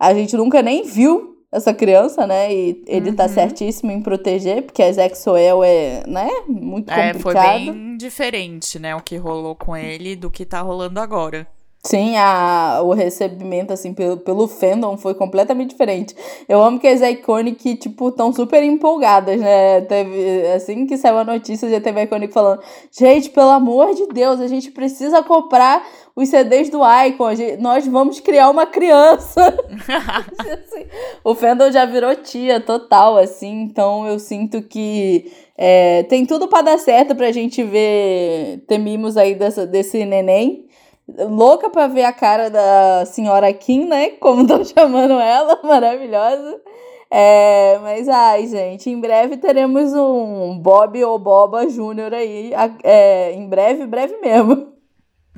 [0.00, 2.52] a gente nunca nem viu essa criança, né?
[2.52, 3.28] E ele tá uhum.
[3.28, 7.16] tá certíssimo em proteger, porque a Exoel é, né, muito complicado.
[7.16, 11.46] É, foi bem diferente, né, o que rolou com ele do que tá rolando agora.
[11.86, 16.16] Sim, a, o recebimento, assim, pelo, pelo fandom foi completamente diferente.
[16.48, 19.82] Eu amo que as Iconic, tipo, estão super empolgadas, né?
[19.82, 24.08] Teve, assim que saiu a notícia, já teve a Iconic falando: gente, pelo amor de
[24.08, 29.40] Deus, a gente precisa comprar os CDs do Icon, gente, nós vamos criar uma criança.
[30.40, 30.86] assim,
[31.22, 35.32] o fandom já virou tia total, assim, então eu sinto que.
[35.58, 40.65] É, tem tudo para dar certo pra gente ver, ter mimos aí dessa, desse neném
[41.08, 44.10] louca pra ver a cara da senhora Kim, né?
[44.10, 46.60] Como estão chamando ela, maravilhosa.
[47.10, 52.52] É, mas ai, gente, em breve teremos um Bob ou Boba Júnior aí.
[52.82, 54.72] É, em breve, breve mesmo.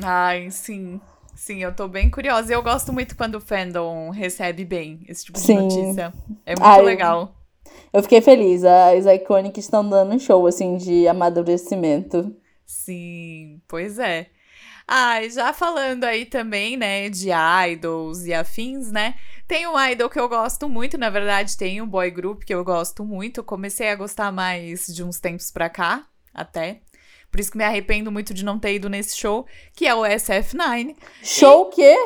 [0.02, 1.00] Ai, sim.
[1.34, 2.52] Sim, eu tô bem curiosa.
[2.52, 5.54] E eu gosto muito quando o fandom recebe bem esse tipo de sim.
[5.54, 6.12] notícia.
[6.44, 7.32] É muito ai, legal.
[7.92, 8.64] Eu fiquei feliz.
[8.64, 12.34] As Iconic estão dando um show, assim, de amadurecimento.
[12.66, 14.26] Sim, pois é.
[14.90, 17.28] Ah, já falando aí também, né, de
[17.70, 19.16] idols e afins, né?
[19.46, 22.64] Tem um idol que eu gosto muito, na verdade, tem um boy group que eu
[22.64, 23.44] gosto muito.
[23.44, 26.80] comecei a gostar mais de uns tempos pra cá, até.
[27.30, 30.00] Por isso que me arrependo muito de não ter ido nesse show, que é o
[30.00, 30.96] SF9.
[31.22, 31.74] Show e...
[31.74, 31.96] que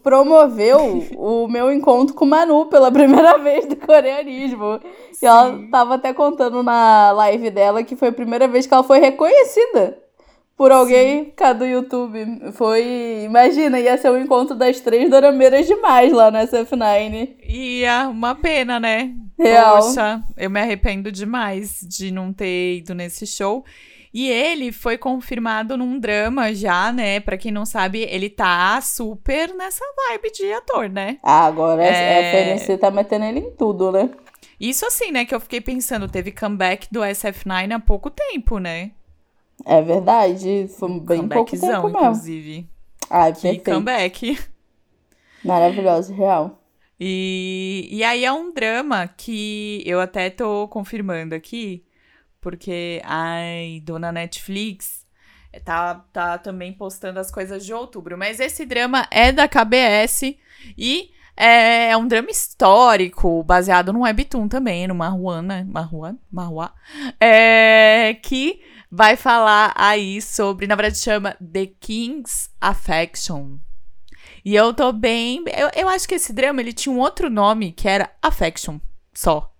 [0.00, 4.80] promoveu o meu encontro com Manu pela primeira vez do coreanismo.
[5.12, 5.26] Sim.
[5.26, 8.84] E ela tava até contando na live dela que foi a primeira vez que ela
[8.84, 10.07] foi reconhecida
[10.58, 11.30] por alguém Sim.
[11.36, 12.50] cá do YouTube.
[12.52, 13.22] Foi.
[13.24, 17.36] Imagina, ia ser o um encontro das três dorameiras demais lá no SF9.
[17.48, 19.14] Ia, uma pena, né?
[19.38, 19.76] Real.
[19.76, 23.64] Poxa, eu me arrependo demais de não ter ido nesse show.
[24.12, 27.20] E ele foi confirmado num drama já, né?
[27.20, 31.18] Pra quem não sabe, ele tá super nessa vibe de ator, né?
[31.22, 32.48] Ah, agora é...
[32.48, 34.10] a FNC tá metendo ele em tudo, né?
[34.58, 35.24] Isso assim, né?
[35.24, 38.90] Que eu fiquei pensando, teve comeback do SF9 há pouco tempo, né?
[39.68, 40.66] É verdade.
[40.78, 41.88] Foi bem pouco tempo mesmo.
[41.90, 42.66] inclusive.
[43.10, 43.70] Ai, que perfeito.
[43.70, 44.38] comeback.
[45.44, 46.62] Maravilhoso, real.
[46.98, 51.84] E, e aí é um drama que eu até tô confirmando aqui,
[52.40, 55.06] porque, ai, dona Netflix
[55.64, 58.16] tá, tá também postando as coisas de outubro.
[58.16, 60.34] Mas esse drama é da KBS
[60.76, 66.74] e é, é um drama histórico, baseado num webtoon também, no Marruana, Marruan, Marruá,
[67.20, 73.58] é, que vai falar aí sobre, na verdade chama The King's Affection.
[74.44, 77.72] E eu tô bem, eu, eu acho que esse drama ele tinha um outro nome
[77.72, 78.78] que era Affection,
[79.12, 79.52] só.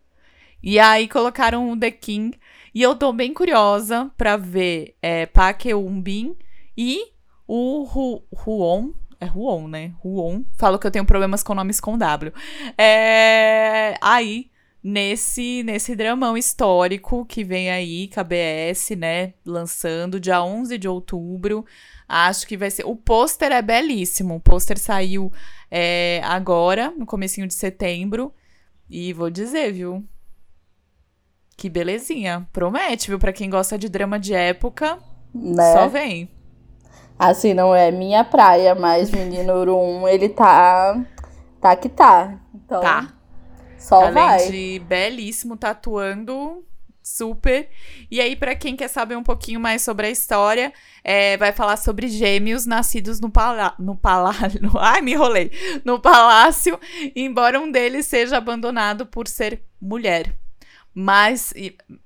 [0.63, 2.39] E aí colocaram o The King
[2.75, 6.37] e eu tô bem curiosa pra ver é, Park Eun-bin
[6.77, 7.13] e
[7.47, 9.93] o Hu, Huon, é Huon, né?
[10.05, 10.45] Huon.
[10.57, 12.33] Falo que eu tenho problemas com nomes com W.
[12.77, 14.51] É, aí
[14.83, 21.65] nesse nesse dramão histórico que vem aí, KBS, né, lançando dia 11 de outubro.
[22.09, 22.87] Acho que vai ser.
[22.87, 24.37] O pôster é belíssimo.
[24.37, 25.31] O pôster saiu
[25.71, 28.33] é, agora, no comecinho de setembro.
[28.89, 30.03] E vou dizer, viu?
[31.55, 32.49] Que belezinha.
[32.51, 33.19] Promete, viu?
[33.19, 34.99] Pra quem gosta de drama de época,
[35.35, 35.73] né?
[35.75, 36.31] só vem.
[37.19, 40.99] Assim, não é minha praia, mas Menino Urum, ele tá.
[41.61, 42.39] Tá que tá.
[42.55, 43.18] Então, tá.
[43.79, 44.51] Só Além vai.
[44.51, 46.65] de belíssimo, tatuando
[47.09, 47.69] super.
[48.11, 51.77] E aí, para quem quer saber um pouquinho mais sobre a história, é, vai falar
[51.77, 54.61] sobre gêmeos nascidos no, pala no palácio.
[54.79, 55.51] Ai, me enrolei.
[55.85, 56.79] No palácio,
[57.17, 60.35] embora um deles seja abandonado por ser mulher.
[60.95, 61.55] Mas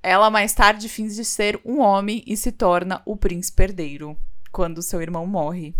[0.01, 4.17] ela mais tarde finge ser um homem e se torna o príncipe herdeiro
[4.51, 5.73] quando seu irmão morre.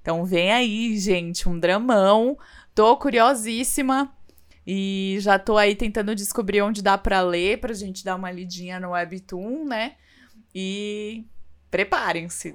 [0.00, 2.36] Então vem aí, gente, um dramão.
[2.74, 4.12] Tô curiosíssima
[4.66, 8.78] e já tô aí tentando descobrir onde dá para ler, pra gente dar uma lidinha
[8.78, 9.92] no Webtoon, né?
[10.54, 11.24] E
[11.70, 12.54] preparem-se.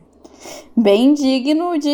[0.75, 1.89] Bem digno de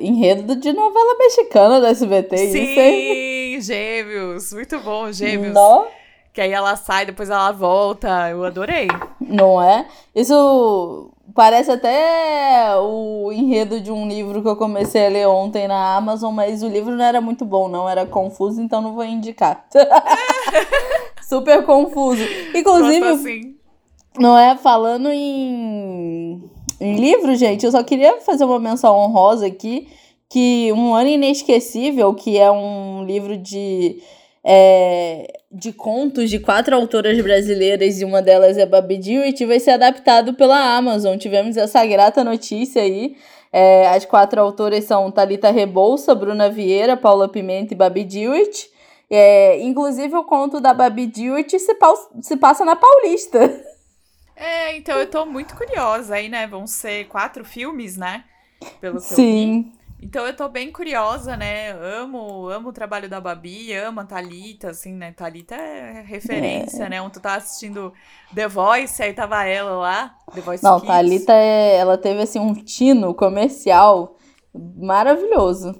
[0.00, 2.36] enredo de novela mexicana da SBT.
[2.36, 4.52] Sim, gêmeos.
[4.52, 5.54] Muito bom, gêmeos.
[5.54, 5.88] Não?
[6.32, 8.28] Que aí ela sai, depois ela volta.
[8.30, 8.88] Eu adorei.
[9.30, 9.86] Não é?
[10.14, 15.96] Isso Parece até o enredo de um livro que eu comecei a ler ontem na
[15.96, 17.88] Amazon, mas o livro não era muito bom, não.
[17.88, 19.64] Era confuso, então não vou indicar.
[21.22, 22.22] Super confuso.
[22.54, 23.54] Inclusive, assim.
[24.18, 24.56] não é?
[24.56, 26.42] Falando em,
[26.80, 29.88] em livro, gente, eu só queria fazer uma menção honrosa aqui.
[30.28, 34.00] Que Um Ano Inesquecível, que é um livro de
[34.44, 39.72] é, de contos de quatro autoras brasileiras e uma delas é Babi Dewitt, vai ser
[39.72, 41.18] adaptado pela Amazon.
[41.18, 43.16] Tivemos essa grata notícia aí.
[43.52, 48.70] É, as quatro autoras são Talita Rebouça, Bruna Vieira, Paula Pimenta e Babi Dewitt.
[49.10, 51.76] É, inclusive o conto da Babi Dewitt se,
[52.22, 53.38] se passa na Paulista.
[54.36, 56.46] É, então eu tô muito curiosa aí, né?
[56.46, 58.24] Vão ser quatro filmes, né?
[58.80, 59.72] Pelo que Sim.
[60.02, 61.72] Então eu tô bem curiosa, né?
[61.72, 65.12] Amo, amo o trabalho da Babi, amo a Thalita, assim, né?
[65.12, 66.88] Thalita é referência, é.
[66.88, 67.02] né?
[67.02, 67.92] Ontem tu tava assistindo
[68.34, 70.88] The Voice, aí tava ela lá, The Voice Não, Kids.
[70.88, 74.16] Thalita, é, ela teve, assim, um tino comercial
[74.54, 75.78] maravilhoso.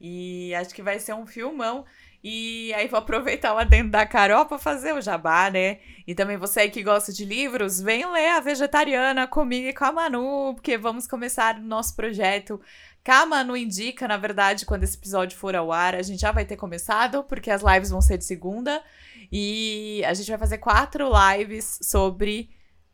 [0.00, 1.84] E acho que vai ser um filmão.
[2.28, 5.78] E aí vou aproveitar o adendo da Carol para fazer o jabá, né?
[6.04, 9.84] E também você aí que gosta de livros, vem ler a Vegetariana comigo e com
[9.84, 12.60] a Manu, porque vamos começar o nosso projeto
[13.06, 16.44] Kama não indica, na verdade, quando esse episódio for ao ar, a gente já vai
[16.44, 18.82] ter começado, porque as lives vão ser de segunda.
[19.30, 22.50] E a gente vai fazer quatro lives sobre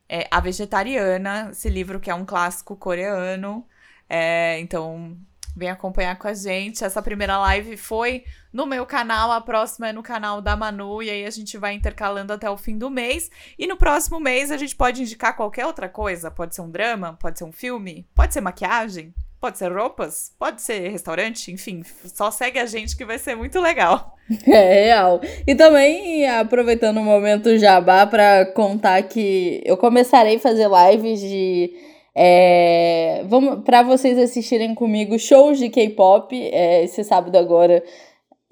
[0.07, 3.66] é, A Vegetariana, esse livro que é um clássico coreano.
[4.07, 5.16] É, então,
[5.57, 6.85] vem acompanhar com a gente.
[6.85, 11.09] Essa primeira live foi no meu canal, a próxima é no canal da Manu, e
[11.09, 13.31] aí a gente vai intercalando até o fim do mês.
[13.59, 16.31] E no próximo mês a gente pode indicar qualquer outra coisa.
[16.31, 19.14] Pode ser um drama, pode ser um filme, pode ser maquiagem.
[19.43, 23.61] Pode ser roupas, pode ser restaurante, enfim, só segue a gente que vai ser muito
[23.61, 24.15] legal.
[24.47, 25.21] É real.
[25.45, 31.73] E também aproveitando o momento jabá para contar que eu começarei a fazer lives de
[32.15, 37.83] é, vamos para vocês assistirem comigo shows de K-pop é, esse sábado agora.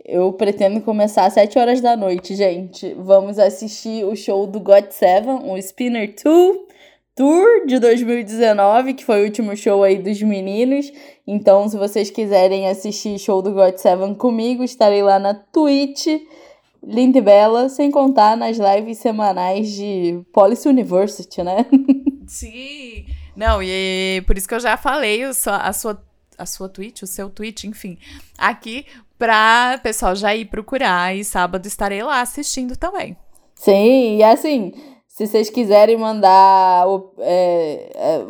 [0.05, 2.95] Eu pretendo começar às 7 horas da noite, gente.
[2.95, 6.70] Vamos assistir o show do God Seven, o Spinner 2
[7.15, 10.91] Tour de 2019, que foi o último show aí dos meninos.
[11.27, 16.07] Então, se vocês quiserem assistir show do God Seven comigo, estarei lá na Twitch,
[16.83, 21.67] linda e bela, sem contar nas lives semanais de Policy University, né?
[22.27, 23.07] Sim.
[23.37, 26.03] Não, e por isso que eu já falei a sua, a sua,
[26.39, 27.99] a sua Twitch, o seu Twitch, enfim,
[28.39, 28.87] aqui
[29.19, 33.17] pra pessoal já ir procurar e sábado estarei lá assistindo também.
[33.55, 34.73] Sim, e assim,
[35.21, 36.87] se vocês quiserem mandar
[37.19, 38.25] é, é,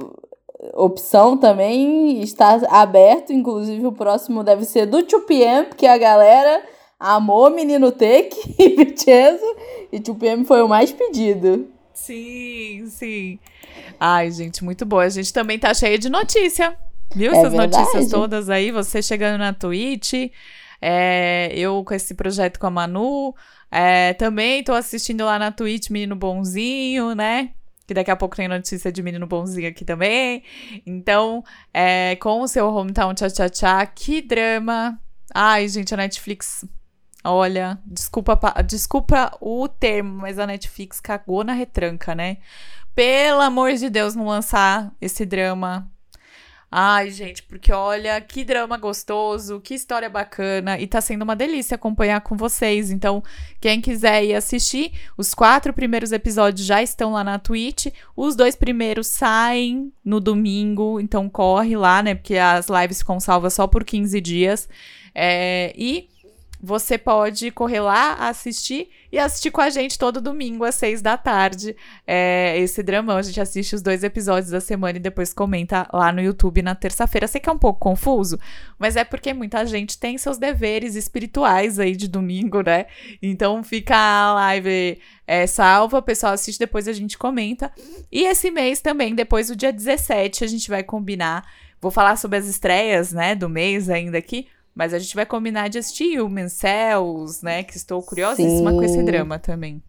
[0.74, 3.33] opção também, está aberto.
[3.33, 6.62] Inclusive, o próximo deve ser do 2PM, porque a galera
[6.98, 9.44] amou Menino Take e Vincenzo.
[9.92, 11.68] E 2PM foi o mais pedido.
[11.94, 13.38] Sim, sim.
[13.98, 15.05] Ai, gente, muito boa.
[15.05, 16.76] A gente também tá cheia de notícia.
[17.14, 17.76] Viu é essas verdade.
[17.76, 18.72] notícias todas aí?
[18.72, 20.33] Você chegando na Twitch,
[20.80, 23.34] é, eu com esse projeto com a Manu,
[23.70, 27.50] é, também tô assistindo lá na Twitch Menino Bonzinho, né?
[27.86, 30.42] Que daqui a pouco tem notícia de Menino Bonzinho aqui também.
[30.86, 34.98] Então, é, com o seu Hometown Tchá Tchá Tchá, que drama.
[35.34, 36.64] Ai, gente, a Netflix.
[37.22, 42.38] Olha, desculpa, desculpa o termo, mas a Netflix cagou na retranca, né?
[42.94, 45.90] Pelo amor de Deus, não lançar esse drama
[46.72, 51.74] Ai, gente, porque olha, que drama gostoso, que história bacana e tá sendo uma delícia
[51.74, 52.92] acompanhar com vocês.
[52.92, 53.24] Então,
[53.61, 57.87] quem quiser ir assistir, os quatro primeiros episódios já estão lá na Twitch.
[58.14, 62.14] Os dois primeiros saem no domingo, então corre lá, né?
[62.14, 64.68] Porque as lives ficam salvas só por 15 dias.
[65.12, 66.09] É, e
[66.62, 71.16] você pode correr lá, assistir e assistir com a gente todo domingo às seis da
[71.16, 71.75] tarde.
[72.07, 76.12] É, esse dramão, a gente assiste os dois episódios da semana e depois comenta lá
[76.12, 77.27] no YouTube na terça-feira.
[77.27, 78.38] Sei que é um pouco confuso,
[78.79, 82.87] mas é porque muita gente tem seus deveres espirituais aí de domingo, né?
[83.23, 87.73] Então fica a live é, salva, o pessoal assiste, depois a gente comenta.
[88.12, 91.49] E esse mês também, depois do dia 17, a gente vai combinar.
[91.81, 94.46] Vou falar sobre as estreias, né, do mês ainda aqui.
[94.74, 97.62] Mas a gente vai combinar de assistir Human Cells, né?
[97.62, 98.76] Que estou curiosíssima Sim.
[98.76, 99.83] com esse drama também.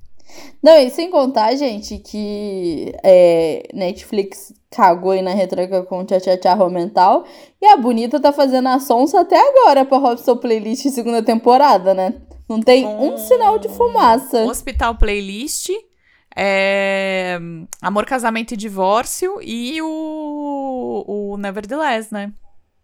[0.62, 6.38] Não, e sem contar, gente, que é, Netflix cagou aí na retranca com Tchá Tchá
[6.38, 7.26] Tchá Mental.
[7.62, 12.13] E a Bonita tá fazendo a sonsa até agora pra Robson Playlist segunda temporada, né?
[12.48, 14.44] Não tem um sinal de fumaça.
[14.46, 15.70] Hospital Playlist,
[16.36, 17.39] é,
[17.82, 22.32] Amor, Casamento e Divórcio e o, o Nevertheless, né?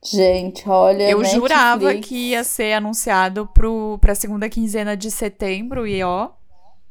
[0.03, 1.09] Gente, olha.
[1.09, 1.33] Eu Netflix.
[1.33, 6.29] jurava que ia ser anunciado pro, pra segunda quinzena de setembro e ó,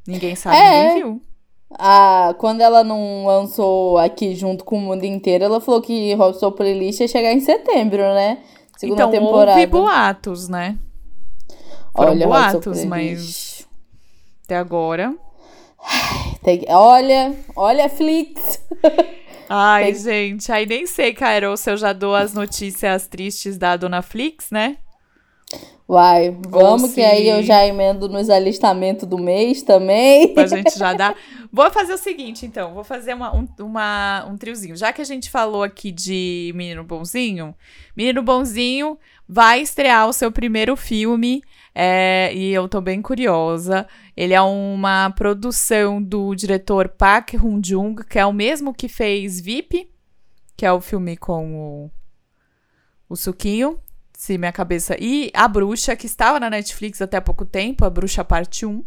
[0.07, 0.89] ninguém sabe, é.
[0.89, 1.23] ninguém viu.
[1.71, 6.53] Ah, quando ela não lançou aqui junto com o mundo inteiro, ela falou que Robson
[6.53, 8.39] Playlist ia chegar em setembro, né?
[8.77, 9.53] Segunda então, temporada.
[9.53, 10.79] Houve boatos, né?
[11.97, 13.67] Foram olha, boatos, mas
[14.45, 15.15] até agora.
[16.43, 16.65] Tem...
[16.69, 18.61] Olha, olha Flix.
[19.49, 20.03] Ai, Tem...
[20.03, 24.51] gente, aí nem sei, Carol, se eu já dou as notícias tristes da Dona Flix,
[24.51, 24.77] né?
[25.89, 30.35] Vai, vamos que aí eu já emendo nos alistamentos do mês também.
[30.35, 31.15] Pra gente já dar.
[31.53, 32.75] Vou fazer o seguinte, então.
[32.75, 34.77] Vou fazer uma, um, uma, um triozinho.
[34.77, 37.55] Já que a gente falou aqui de Menino Bonzinho,
[37.97, 41.41] Menino Bonzinho vai estrear o seu primeiro filme
[41.73, 43.87] é, e eu tô bem curiosa.
[44.17, 49.91] Ele é uma produção do diretor Park Hoon-jung, que é o mesmo que fez VIP,
[50.57, 51.91] que é o filme com o,
[53.11, 53.79] o Suquinho,
[54.17, 54.97] se minha cabeça...
[54.99, 58.83] E A Bruxa, que estava na Netflix até há pouco tempo, A Bruxa Parte 1.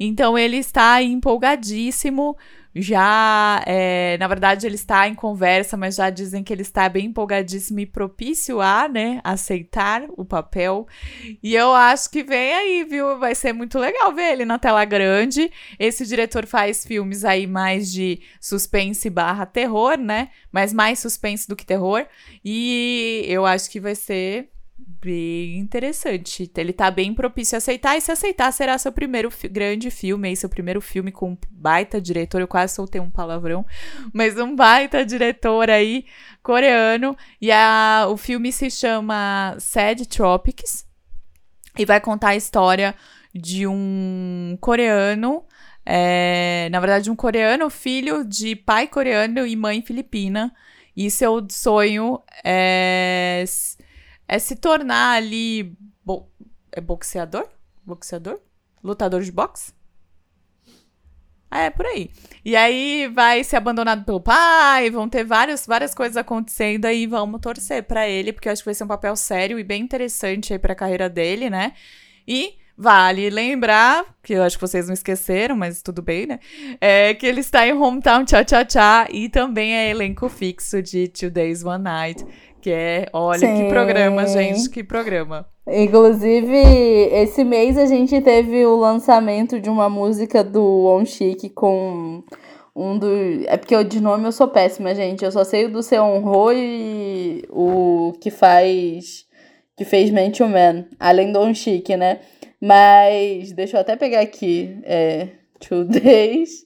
[0.00, 2.36] Então ele está empolgadíssimo
[2.74, 7.06] já, é, na verdade, ele está em conversa, mas já dizem que ele está bem
[7.06, 10.86] empolgadíssimo e propício a, né, aceitar o papel.
[11.42, 13.18] E eu acho que vem aí, viu?
[13.18, 15.50] Vai ser muito legal ver ele na tela grande.
[15.78, 20.30] Esse diretor faz filmes aí mais de suspense barra terror, né?
[20.50, 22.06] Mas mais suspense do que terror.
[22.44, 24.53] E eu acho que vai ser
[25.04, 26.50] bem interessante.
[26.56, 30.28] Ele tá bem propício a aceitar, e se aceitar, será seu primeiro fi grande filme,
[30.28, 32.40] aí, seu primeiro filme com um baita diretor.
[32.40, 33.64] Eu quase soltei um palavrão,
[34.12, 36.06] mas um baita diretor aí,
[36.42, 37.16] coreano.
[37.40, 40.86] E a, o filme se chama Sad Tropics
[41.78, 42.94] e vai contar a história
[43.34, 45.44] de um coreano.
[45.86, 50.54] É, na verdade, um coreano, filho de pai coreano e mãe filipina.
[50.96, 53.44] E seu sonho é
[54.28, 55.76] é se tornar ali.
[56.04, 56.28] Bo
[56.72, 57.48] é boxeador?
[57.84, 58.40] Boxeador?
[58.82, 59.72] Lutador de boxe?
[61.54, 62.10] É, por aí.
[62.44, 67.40] E aí vai ser abandonado pelo pai, vão ter vários, várias coisas acontecendo aí, vamos
[67.40, 70.52] torcer para ele, porque eu acho que vai ser um papel sério e bem interessante
[70.52, 71.72] aí pra carreira dele, né?
[72.26, 76.40] E vale lembrar, que eu acho que vocês não esqueceram, mas tudo bem, né?
[76.80, 81.06] É que ele está em Hometown Cha Cha Cha e também é elenco fixo de
[81.06, 82.26] Two Days One Night,
[82.64, 83.56] que é, olha, Sim.
[83.56, 85.46] que programa, gente, que programa.
[85.68, 86.56] Inclusive,
[87.12, 92.24] esse mês a gente teve o lançamento de uma música do On Chic com
[92.74, 93.06] um do.
[93.46, 95.22] É porque de nome eu sou péssima, gente.
[95.22, 99.26] Eu só sei o do Seon Ho e o que faz.
[99.76, 102.20] que fez Man to Man, além do On Chic, né?
[102.58, 104.74] Mas deixa eu até pegar aqui.
[104.84, 105.28] É.
[105.60, 106.63] Two Days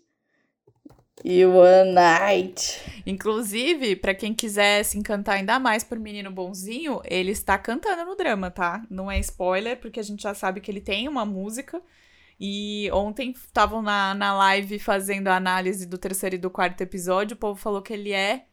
[1.24, 2.80] e One Night.
[3.06, 8.16] Inclusive, para quem quiser se encantar ainda mais por Menino Bonzinho, ele está cantando no
[8.16, 8.82] drama, tá?
[8.90, 11.82] Não é spoiler, porque a gente já sabe que ele tem uma música.
[12.40, 17.34] E ontem estavam na, na live fazendo a análise do terceiro e do quarto episódio.
[17.34, 18.44] O povo falou que ele é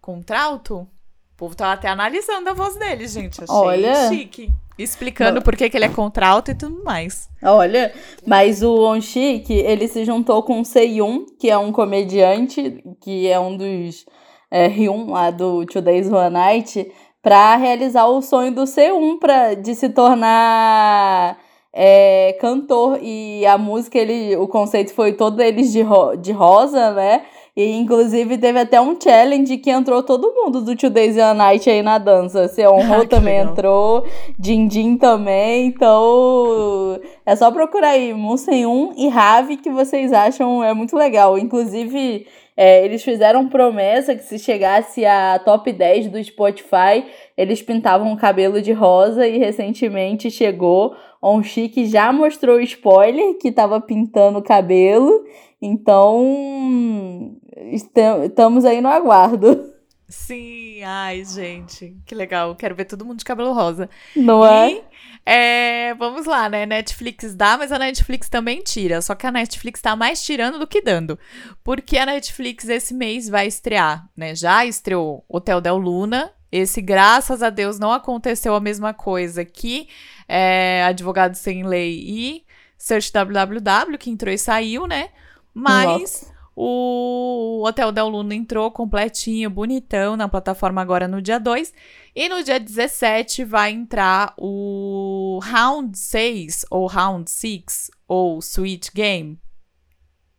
[0.00, 0.78] contralto.
[0.78, 3.42] O povo tava até analisando a voz dele, gente.
[3.42, 4.08] Achei Olha.
[4.08, 4.52] chique.
[4.76, 7.28] Explicando por que, que ele é contralto e tudo mais.
[7.42, 7.92] Olha,
[8.26, 13.38] mas o Onshik, ele se juntou com o Seyun, que é um comediante, que é
[13.38, 14.04] um dos
[14.50, 16.90] é, Hyun lá do Today's One Night,
[17.22, 21.38] para realizar o sonho do Seyun pra, de se tornar
[21.72, 22.98] é, cantor.
[23.00, 27.24] E a música, ele, o conceito foi todo eles de, ro de rosa, né?
[27.56, 31.34] E inclusive teve até um challenge que entrou todo mundo do Two Days and a
[31.34, 32.48] Night aí na dança.
[32.48, 33.52] Seonho ah, também legal.
[33.52, 34.04] entrou,
[34.40, 35.66] Jinjin também.
[35.66, 41.38] Então é só procurar aí Musen 1 e Ravi que vocês acham é muito legal.
[41.38, 42.26] Inclusive
[42.56, 47.04] é, eles fizeram promessa que se chegasse a top 10 do Spotify,
[47.36, 50.94] eles pintavam o cabelo de rosa e recentemente chegou.
[51.20, 55.24] On Chic já mostrou spoiler que estava pintando o cabelo.
[55.60, 57.34] Então,
[57.72, 59.72] estamos aí no aguardo.
[60.08, 62.54] Sim, ai, gente, que legal.
[62.54, 63.88] Quero ver todo mundo de cabelo rosa.
[64.14, 64.72] Não é?
[64.72, 64.82] E,
[65.24, 65.94] é?
[65.94, 66.66] Vamos lá, né?
[66.66, 69.00] Netflix dá, mas a Netflix também tira.
[69.00, 71.18] Só que a Netflix tá mais tirando do que dando.
[71.62, 74.34] Porque a Netflix esse mês vai estrear, né?
[74.34, 76.30] Já estreou Hotel Del Luna.
[76.52, 79.88] Esse, graças a Deus, não aconteceu a mesma coisa que
[80.28, 82.44] é, Advogado Sem Lei e
[82.78, 85.08] Search WWW, que entrou e saiu, né?
[85.52, 86.33] Mas Nossa.
[86.56, 91.72] O Hotel Del Luna entrou completinho, bonitão na plataforma agora no dia 2.
[92.14, 99.38] E no dia 17 vai entrar o Round 6, ou Round 6, ou Sweet Game.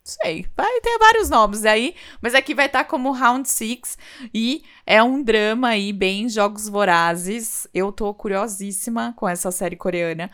[0.07, 3.97] Sei, vai ter vários nomes aí, mas aqui vai estar tá como Round 6
[4.31, 7.67] e é um drama aí bem jogos vorazes.
[7.73, 10.29] Eu tô curiosíssima com essa série coreana,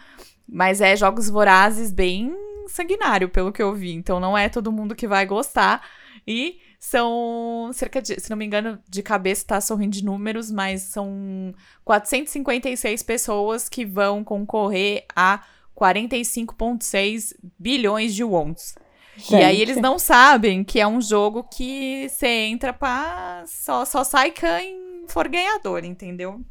[0.47, 2.35] mas é jogos vorazes bem
[2.71, 3.93] sanguinário, pelo que eu vi.
[3.93, 5.81] Então não é todo mundo que vai gostar.
[6.25, 10.81] E são cerca de, se não me engano, de cabeça tá sorrindo de números, mas
[10.83, 11.53] são
[11.83, 15.43] 456 pessoas que vão concorrer a
[15.75, 18.75] 45,6 bilhões de wons.
[19.17, 19.33] Gente.
[19.33, 23.43] E aí eles não sabem que é um jogo que você entra pra.
[23.45, 26.41] Só, só sai quem for ganhador, entendeu?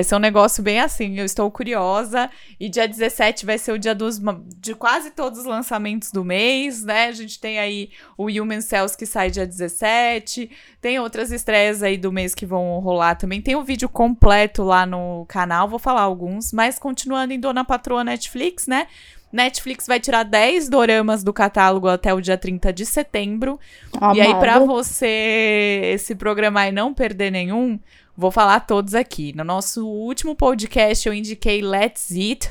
[0.00, 2.28] Esse é um negócio bem assim, eu estou curiosa.
[2.58, 4.20] E dia 17 vai ser o dia dos,
[4.56, 7.06] de quase todos os lançamentos do mês, né?
[7.06, 10.50] A gente tem aí o Human Cells que sai dia 17.
[10.80, 13.40] Tem outras estreias aí do mês que vão rolar também.
[13.40, 16.52] Tem o um vídeo completo lá no canal, vou falar alguns.
[16.52, 18.88] Mas continuando em Dona Patroa Netflix, né?
[19.34, 23.58] Netflix vai tirar 10 doramas do catálogo até o dia 30 de setembro.
[23.92, 24.16] Amado.
[24.16, 27.78] E aí, para você se programar e não perder nenhum,
[28.16, 29.32] Vou falar todos aqui.
[29.36, 32.50] No nosso último podcast, eu indiquei Let's Eat,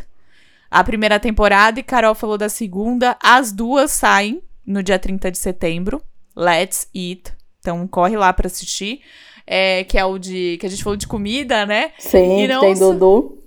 [0.70, 3.18] a primeira temporada, e Carol falou da segunda.
[3.24, 6.02] As duas saem no dia 30 de setembro.
[6.36, 7.34] Let's Eat.
[7.60, 9.02] Então, corre lá para assistir.
[9.46, 10.58] É, que é o de.
[10.60, 11.92] que a gente falou de comida, né?
[11.98, 13.43] Sim, não, tem Dudu.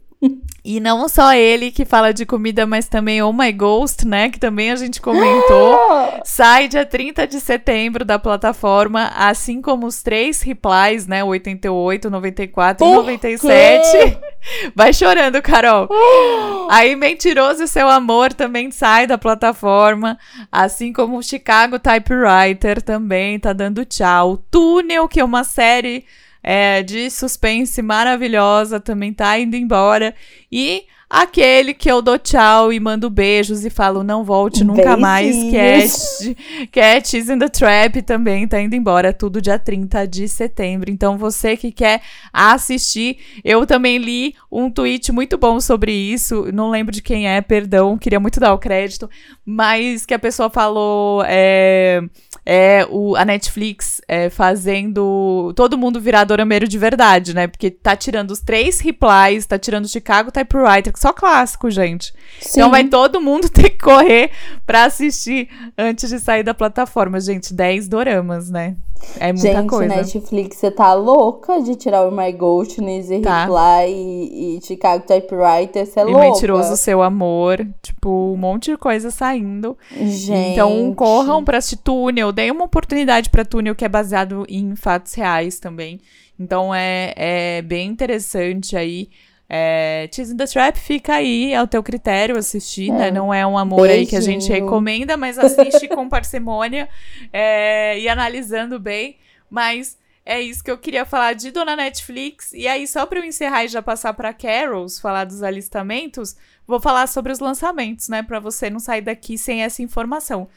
[0.64, 4.28] E não só ele que fala de comida, mas também Oh My Ghost, né?
[4.28, 5.78] Que também a gente comentou.
[6.24, 11.22] Sai dia 30 de setembro da plataforma, assim como os três replies, né?
[11.22, 13.90] 88, 94 Por e 97.
[13.92, 14.18] Quê?
[14.74, 15.88] Vai chorando, Carol.
[16.68, 20.18] Aí Mentiroso e Seu Amor também sai da plataforma,
[20.50, 24.38] assim como o Chicago Typewriter também tá dando tchau.
[24.50, 26.04] Túnel, que é uma série
[26.48, 30.14] é, de suspense maravilhosa, também tá indo embora.
[30.50, 35.36] E aquele que eu dou tchau e mando beijos e falo não volte nunca mais,
[35.36, 40.06] que é, que é Cheese in the Trap também tá indo embora, tudo dia 30
[40.06, 40.90] de setembro.
[40.90, 42.02] Então você que quer
[42.32, 47.40] assistir, eu também li um tweet muito bom sobre isso, não lembro de quem é,
[47.40, 49.08] perdão, queria muito dar o crédito,
[49.44, 52.02] mas que a pessoa falou é,
[52.44, 57.46] é o, a Netflix é, fazendo todo mundo virar dorameiro de verdade, né?
[57.46, 62.12] Porque tá tirando os três replies, tá tirando o Chicago Typewriter, só clássico, gente.
[62.40, 62.60] Sim.
[62.60, 64.30] Então vai todo mundo ter que correr
[64.66, 67.20] pra assistir antes de sair da plataforma.
[67.20, 68.76] Gente, 10 doramas, né?
[69.18, 69.94] É muita gente, coisa.
[69.94, 73.42] Netflix, você tá louca de tirar o My Ghostness e tá.
[73.44, 76.26] Reply e, e Chicago Typewriter, você é e louca.
[76.26, 79.76] E Mentiroso Seu Amor, tipo, um monte de coisa saindo.
[79.92, 80.52] Gente.
[80.52, 85.14] Então corram pra assistir Túnel, deem uma oportunidade pra Túnel, que é baseado em fatos
[85.14, 86.00] reais também.
[86.38, 89.08] Então é, é bem interessante aí.
[89.48, 93.08] É, Cheese in the Trap fica aí ao teu critério assistir, né?
[93.08, 93.10] é.
[93.10, 93.10] né?
[93.12, 94.00] Não é um amor Beijinho.
[94.00, 96.88] aí que a gente recomenda, mas assiste com parcimônia
[97.32, 99.16] é, e analisando bem.
[99.48, 102.52] Mas é isso que eu queria falar de Dona Netflix.
[102.52, 106.36] E aí, só para eu encerrar e já passar para Carols, falar dos alistamentos,
[106.66, 108.24] vou falar sobre os lançamentos, né?
[108.24, 110.48] Para você não sair daqui sem essa informação.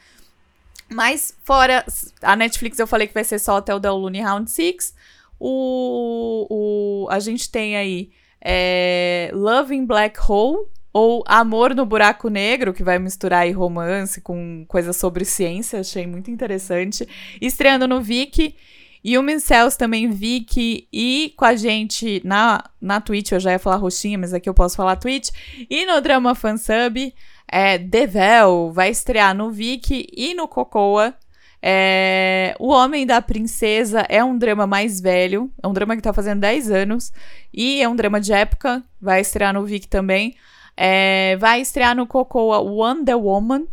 [0.88, 1.84] Mas, fora
[2.20, 4.92] a Netflix, eu falei que vai ser só até o Del Lune Round 6.
[5.38, 8.10] O, o, a gente tem aí
[8.42, 14.20] é, Love in Black Hole ou Amor no Buraco Negro, que vai misturar aí romance
[14.20, 17.06] com coisas sobre ciência, achei muito interessante.
[17.40, 18.56] Estreando no Viki.
[19.02, 23.76] Human Cells também Viki e com a gente na, na Twitch, eu já ia falar
[23.76, 25.30] roxinha, mas aqui eu posso falar Twitch.
[25.70, 27.14] E no Drama Fansub,
[27.48, 31.14] é, Devel vai estrear no Viki e no Cocoa.
[31.62, 36.12] É, o Homem da Princesa é um drama mais velho, é um drama que tá
[36.12, 37.12] fazendo 10 anos,
[37.52, 40.36] e é um drama de época, vai estrear no Vic também.
[40.76, 43.66] É, vai estrear no Cocoa Wonder Woman.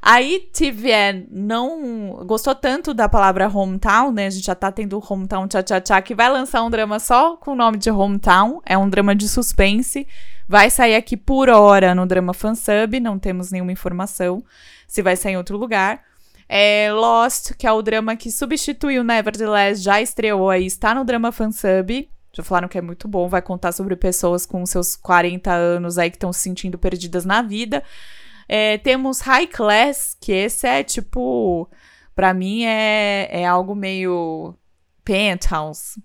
[0.00, 4.26] Aí TVN não gostou tanto da palavra hometown, né?
[4.26, 7.36] A gente já tá tendo hometown tchá tchá tchá, que vai lançar um drama só
[7.36, 8.60] com o nome de hometown.
[8.66, 10.06] É um drama de suspense.
[10.46, 14.44] Vai sair aqui por hora no drama fansub, não temos nenhuma informação
[14.86, 16.02] se vai sair em outro lugar.
[16.48, 21.32] É, Lost, que é o drama que substituiu Nevertheless, já estreou aí, está no drama
[21.32, 22.08] fansub.
[22.32, 26.10] Já falaram que é muito bom, vai contar sobre pessoas com seus 40 anos aí
[26.10, 27.82] que estão se sentindo perdidas na vida.
[28.48, 31.68] É, temos High Class, que esse é tipo.
[32.14, 34.54] Pra mim é, é algo meio.
[35.04, 36.02] Penthouse.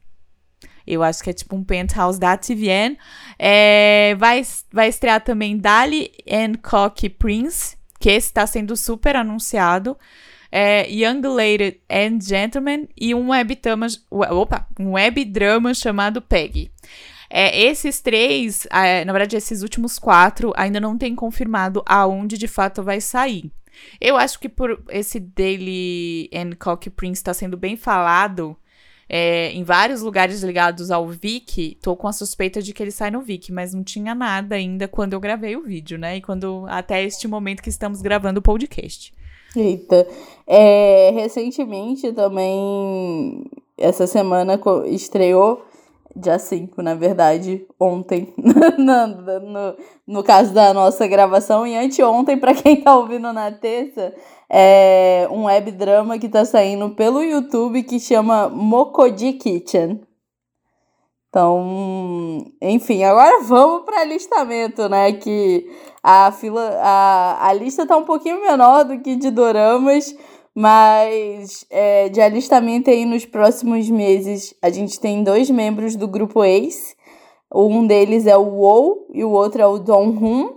[0.86, 2.98] Eu acho que é tipo um penthouse da TVN.
[3.38, 9.98] É, vai, vai estrear também Dali and Cocky Prince, que esse está sendo super anunciado
[10.52, 16.72] é, Young Lady and Gentleman e um webdrama, opa, um chamado Peggy.
[17.30, 22.48] É, esses três, é, na verdade, esses últimos quatro, ainda não tem confirmado aonde de
[22.48, 23.52] fato vai sair.
[24.02, 28.58] Eu acho que por esse Daily and Cock Prince está sendo bem falado
[29.08, 33.10] é, em vários lugares ligados ao Viki, tô com a suspeita de que ele sai
[33.10, 36.18] no Viki, mas não tinha nada ainda quando eu gravei o vídeo, né?
[36.18, 39.12] E quando até este momento que estamos gravando o podcast.
[39.56, 40.08] Eita.
[40.52, 43.44] É, recentemente também,
[43.78, 45.64] essa semana estreou,
[46.16, 48.34] dia 5, na verdade, ontem,
[48.80, 49.08] no,
[49.42, 49.78] no,
[50.08, 54.12] no caso da nossa gravação, e anteontem, para quem tá ouvindo na terça,
[54.50, 60.02] é um web drama que tá saindo pelo YouTube que chama Mokodi Kitchen.
[61.30, 65.14] Então, enfim, agora vamos para alistamento, né?
[65.14, 65.70] Que
[66.02, 70.16] a fila, a, a lista tá um pouquinho menor do que de doramas,
[70.60, 76.44] mas é, de alistamento aí nos próximos meses a gente tem dois membros do grupo
[76.44, 76.98] Ace.
[77.50, 80.50] Um deles é o Wou e o outro é o Don Hun.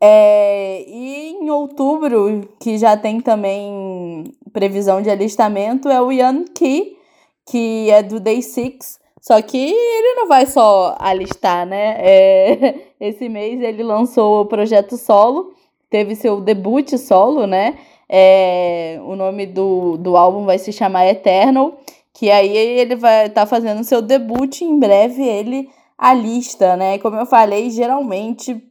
[0.00, 6.96] É, e em outubro, que já tem também previsão de alistamento, é o Yan Ki,
[7.44, 9.00] que é do Day 6.
[9.20, 11.96] Só que ele não vai só alistar, né?
[11.98, 15.52] É, esse mês ele lançou o projeto solo,
[15.90, 17.76] teve seu debut solo, né?
[18.14, 21.78] É, o nome do, do álbum vai se chamar Eternal,
[22.12, 26.98] que aí ele vai estar tá fazendo seu debut em breve, ele alista, né?
[26.98, 28.62] Como eu falei, geralmente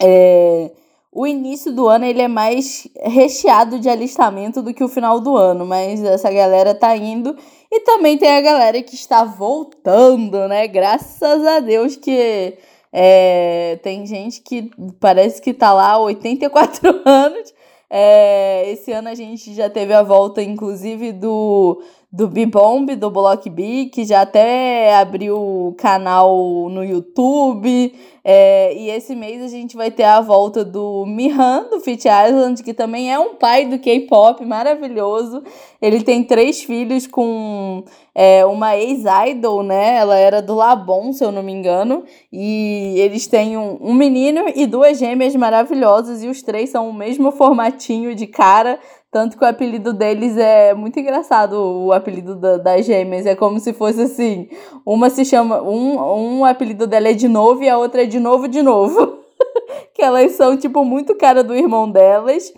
[0.00, 0.70] é,
[1.10, 5.36] o início do ano ele é mais recheado de alistamento do que o final do
[5.36, 7.36] ano, mas essa galera tá indo
[7.72, 10.68] e também tem a galera que está voltando, né?
[10.68, 12.56] Graças a Deus que
[12.92, 17.52] é, tem gente que parece que tá lá há 84 anos.
[17.88, 21.82] É, esse ano a gente já teve a volta, inclusive, do
[22.14, 27.92] do B-Bomb, do Block B, que já até abriu canal no YouTube.
[28.22, 32.62] É, e esse mês a gente vai ter a volta do Mihan, do Fit Island,
[32.62, 35.42] que também é um pai do K-pop maravilhoso.
[35.82, 37.84] Ele tem três filhos com
[38.14, 39.96] é, uma ex-idol, né?
[39.96, 42.04] Ela era do Labon, se eu não me engano.
[42.32, 46.22] E eles têm um, um menino e duas gêmeas maravilhosas.
[46.22, 48.78] E os três são o mesmo formatinho de cara.
[49.14, 53.24] Tanto que o apelido deles é muito engraçado, o apelido da, das gêmeas.
[53.26, 54.48] É como se fosse assim:
[54.84, 55.62] uma se chama.
[55.62, 59.20] Um, um apelido dela é de novo e a outra é de novo de novo.
[59.94, 62.52] que elas são, tipo, muito cara do irmão delas.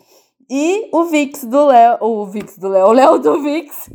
[0.49, 1.99] E o Vix do Léo.
[2.01, 3.91] O Vix do Léo, o Léo do Vix.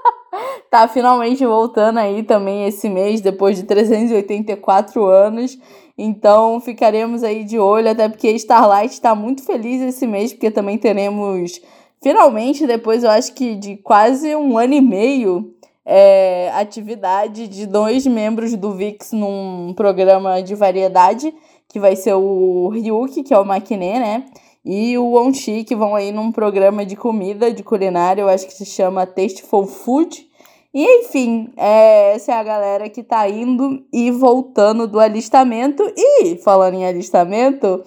[0.72, 5.58] tá finalmente voltando aí também esse mês, depois de 384 anos.
[5.98, 10.78] Então ficaremos aí de olho, até porque Starlight está muito feliz esse mês, porque também
[10.78, 11.60] teremos
[12.02, 18.06] finalmente, depois eu acho que de quase um ano e meio, é, atividade de dois
[18.06, 21.32] membros do VIX num programa de variedade,
[21.66, 24.24] que vai ser o Ryuki, que é o Makine, né?
[24.64, 28.52] E o Onshi, que vão aí num programa de comida, de culinária, eu acho que
[28.52, 30.28] se chama Tasteful Food.
[30.74, 35.82] E enfim, é, essa é a galera que tá indo e voltando do alistamento.
[35.96, 37.82] E falando em alistamento,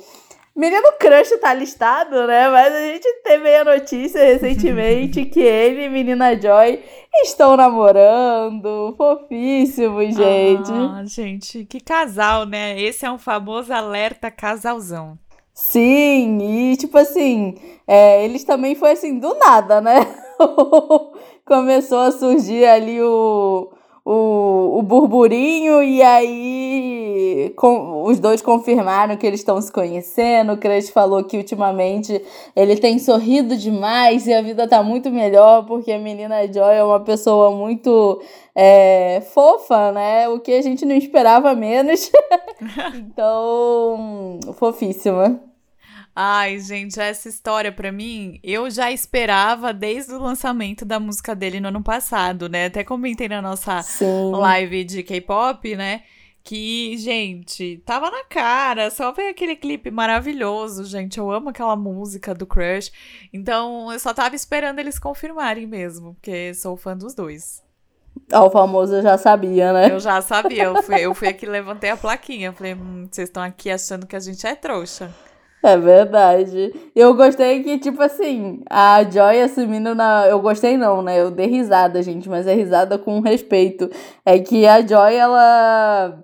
[0.61, 2.47] Menino Crush tá listado, né?
[2.47, 6.79] Mas a gente teve a notícia recentemente que ele e menina Joy
[7.23, 8.93] estão namorando.
[8.95, 10.71] Fofíssimo, gente.
[10.71, 12.79] Ah, gente, que casal, né?
[12.79, 15.17] Esse é um famoso alerta casalzão.
[15.51, 17.55] Sim, e tipo assim,
[17.87, 20.05] é, eles também foi assim, do nada, né?
[21.43, 23.73] Começou a surgir ali o,
[24.03, 30.53] o, o burburinho e aí com, os dois confirmaram que eles estão se conhecendo.
[30.53, 32.21] O Crush falou que ultimamente
[32.55, 36.83] ele tem sorrido demais e a vida tá muito melhor porque a menina Joy é
[36.83, 38.21] uma pessoa muito
[38.55, 40.27] é, fofa, né?
[40.29, 42.11] O que a gente não esperava menos.
[42.95, 45.50] então, fofíssima.
[46.15, 51.61] Ai, gente, essa história para mim, eu já esperava desde o lançamento da música dele
[51.61, 52.65] no ano passado, né?
[52.65, 54.31] Até comentei na nossa Sim.
[54.31, 56.03] live de K-pop, né?
[56.43, 61.17] Que, gente, tava na cara, só ver aquele clipe maravilhoso, gente.
[61.17, 62.91] Eu amo aquela música do Crush.
[63.31, 67.63] Então, eu só tava esperando eles confirmarem mesmo, porque sou fã dos dois.
[68.31, 69.91] Ah, o famoso eu já sabia, né?
[69.91, 72.51] Eu já sabia, eu fui, eu fui aqui levantei a plaquinha.
[72.51, 75.13] Falei, hum, vocês estão aqui achando que a gente é trouxa.
[75.63, 76.73] É verdade.
[76.95, 80.27] Eu gostei que, tipo assim, a Joy assumindo na.
[80.27, 81.21] Eu gostei não, né?
[81.21, 83.89] Eu dei risada, gente, mas é risada com respeito.
[84.25, 86.23] É que a Joy, ela.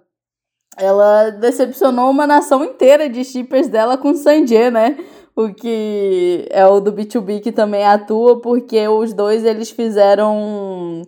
[0.78, 4.98] Ela decepcionou uma nação inteira de shippers dela com Sanjay, né?
[5.36, 11.02] O que é o do B2B que também atua, porque os dois eles fizeram.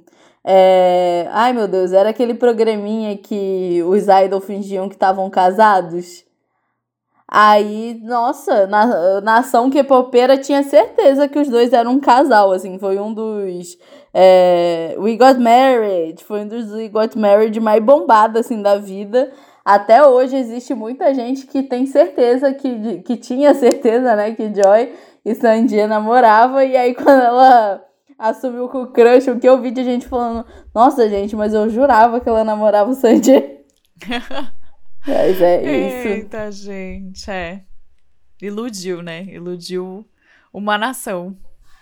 [0.43, 1.27] É...
[1.31, 6.25] Ai meu Deus, era aquele programinha que os idols fingiam que estavam casados.
[7.31, 12.97] Aí, nossa, na, nação K-popera tinha certeza que os dois eram um casal, assim, foi
[12.97, 13.77] um dos
[14.11, 19.31] é, We Got Married, foi um dos We Got Married mais bombado, assim, da vida.
[19.63, 24.91] Até hoje existe muita gente que tem certeza, que, que tinha certeza, né, que Joy
[25.23, 27.79] e Sandia namoravam, e aí quando ela
[28.17, 31.69] assumiu com o crush, o que eu vi de gente falando, nossa, gente, mas eu
[31.69, 33.59] jurava que ela namorava o Sandia.
[35.07, 36.07] Mas é isso.
[36.07, 37.63] Eita, gente, é.
[38.41, 39.23] Iludiu, né?
[39.25, 40.07] Iludiu
[40.53, 41.37] uma nação.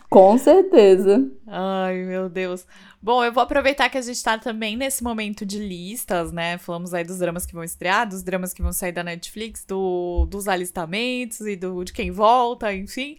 [0.09, 1.29] Com certeza.
[1.45, 2.65] Ai, meu Deus.
[3.01, 6.57] Bom, eu vou aproveitar que a gente tá também nesse momento de listas, né?
[6.57, 10.25] Falamos aí dos dramas que vão estrear, dos dramas que vão sair da Netflix, do,
[10.25, 13.17] dos alistamentos e do, de quem volta, enfim.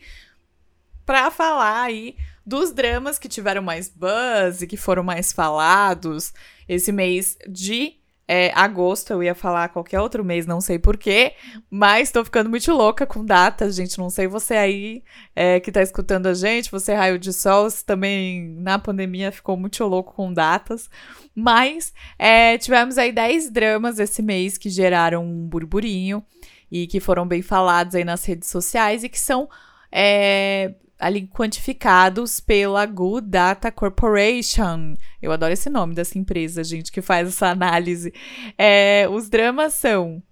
[1.05, 6.33] Pra falar aí dos dramas que tiveram mais buzz e que foram mais falados
[6.67, 7.99] esse mês de
[8.31, 11.33] é, agosto, eu ia falar qualquer outro mês, não sei porquê,
[11.71, 13.97] mas tô ficando muito louca com datas, gente.
[13.97, 15.03] Não sei você aí
[15.35, 19.83] é, que tá escutando a gente, você raio de sol, também na pandemia ficou muito
[19.85, 20.91] louco com datas.
[21.35, 26.23] Mas é, tivemos aí 10 dramas esse mês que geraram um burburinho
[26.71, 29.49] e que foram bem falados aí nas redes sociais e que são
[29.91, 34.95] é, ali quantificados pela Good Data Corporation.
[35.23, 38.13] Eu adoro esse nome dessa empresa, gente, que faz essa análise.
[38.57, 40.23] É, os dramas são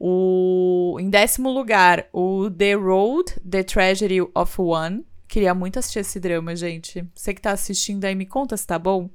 [0.00, 5.04] o em décimo lugar, o The Road, The Tragedy of One.
[5.26, 7.04] Queria muito assistir esse drama, gente.
[7.14, 9.10] Você que tá assistindo aí, me conta se tá bom.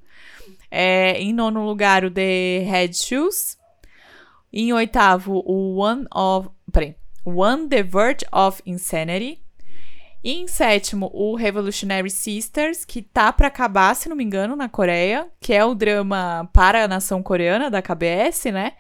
[0.70, 3.58] É, em nono lugar, o The Head Shoes.
[4.52, 6.50] Em oitavo, o One of.
[6.72, 6.96] Peraí.
[7.26, 9.43] One The Verge of Insanity.
[10.24, 14.70] E em sétimo, o Revolutionary Sisters, que tá para acabar, se não me engano, na
[14.70, 18.72] Coreia, que é o drama para a nação coreana da KBS, né?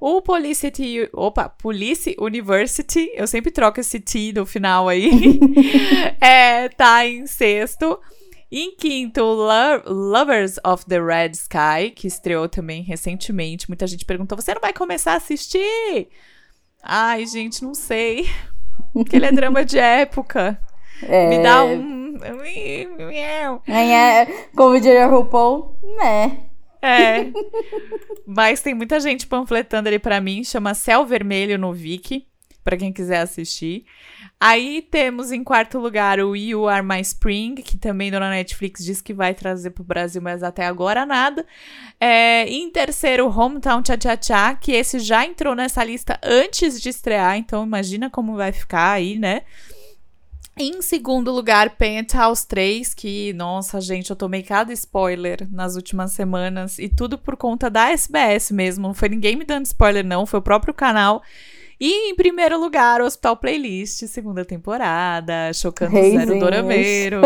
[0.00, 0.72] O Police,
[1.12, 5.38] opa, Police University, eu sempre troco esse T no final aí,
[6.20, 8.00] é, tá em sexto.
[8.50, 13.70] Em quinto, Lo Lovers of the Red Sky, que estreou também recentemente.
[13.70, 16.08] Muita gente perguntou: você não vai começar a assistir?
[16.82, 18.28] Ai, gente, não sei.
[18.92, 20.60] Porque ele é drama de época.
[21.08, 21.28] É...
[21.28, 22.18] Me dá um.
[24.54, 26.38] Como diria RuPaul, né?
[26.82, 27.30] É.
[28.26, 32.26] Mas tem muita gente panfletando ali para mim, chama Céu Vermelho no Viki,
[32.64, 33.84] para quem quiser assistir.
[34.40, 39.00] Aí temos em quarto lugar o You Are My Spring, que também Dona Netflix diz
[39.00, 41.46] que vai trazer pro Brasil, mas até agora nada.
[42.00, 46.88] É, em terceiro, Hometown Cha Cha Cha, que esse já entrou nessa lista antes de
[46.88, 49.42] estrear, então imagina como vai ficar aí, né?
[50.58, 56.78] Em segundo lugar, Penthouse 3, que, nossa, gente, eu tomei cada spoiler nas últimas semanas
[56.78, 58.86] e tudo por conta da SBS mesmo.
[58.88, 61.22] Não foi ninguém me dando spoiler, não, foi o próprio canal.
[61.80, 66.26] E em primeiro lugar, o Hospital Playlist, segunda temporada, chocando Reizinhos.
[66.26, 67.22] zero dorameiros.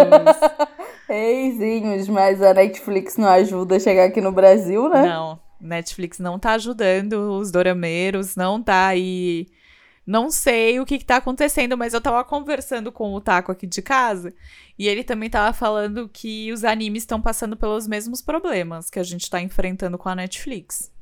[1.09, 5.03] Reizinhos, mas a Netflix não ajuda a chegar aqui no Brasil, né?
[5.03, 9.47] Não, Netflix não tá ajudando os dorameiros, não tá aí
[10.07, 13.66] não sei o que, que tá acontecendo, mas eu tava conversando com o Taco aqui
[13.66, 14.32] de casa
[14.78, 19.02] e ele também tava falando que os animes estão passando pelos mesmos problemas que a
[19.02, 20.95] gente tá enfrentando com a Netflix.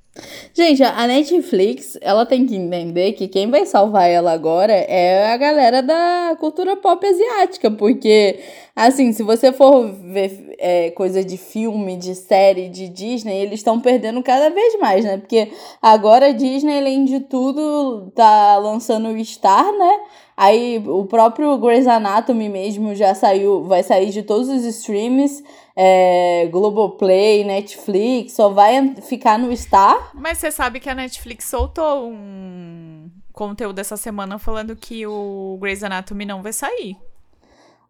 [0.53, 5.37] Gente, a Netflix, ela tem que entender que quem vai salvar ela agora é a
[5.37, 8.39] galera da cultura pop asiática, porque,
[8.77, 13.81] assim, se você for ver é, coisa de filme, de série, de Disney, eles estão
[13.81, 15.19] perdendo cada vez mais, né?
[15.19, 15.51] Porque
[15.83, 19.99] agora a Disney, além de tudo, tá lançando o Star, né?
[20.37, 25.45] Aí o próprio Grey's Anatomy mesmo já saiu, vai sair de todos os streams,
[25.76, 30.11] é, Globoplay, Netflix, só vai ficar no Star.
[30.12, 35.85] Mas você sabe que a Netflix soltou um conteúdo essa semana falando que o Grey's
[35.85, 36.97] Anatomy não vai sair.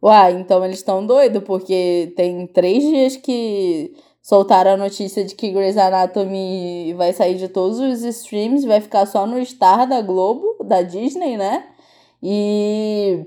[0.02, 5.50] Uai, então eles estão doidos, porque tem três dias que soltaram a notícia de que
[5.50, 10.62] Grey's Anatomy vai sair de todos os streams, vai ficar só no Star da Globo,
[10.62, 11.68] da Disney, né?
[12.26, 13.26] E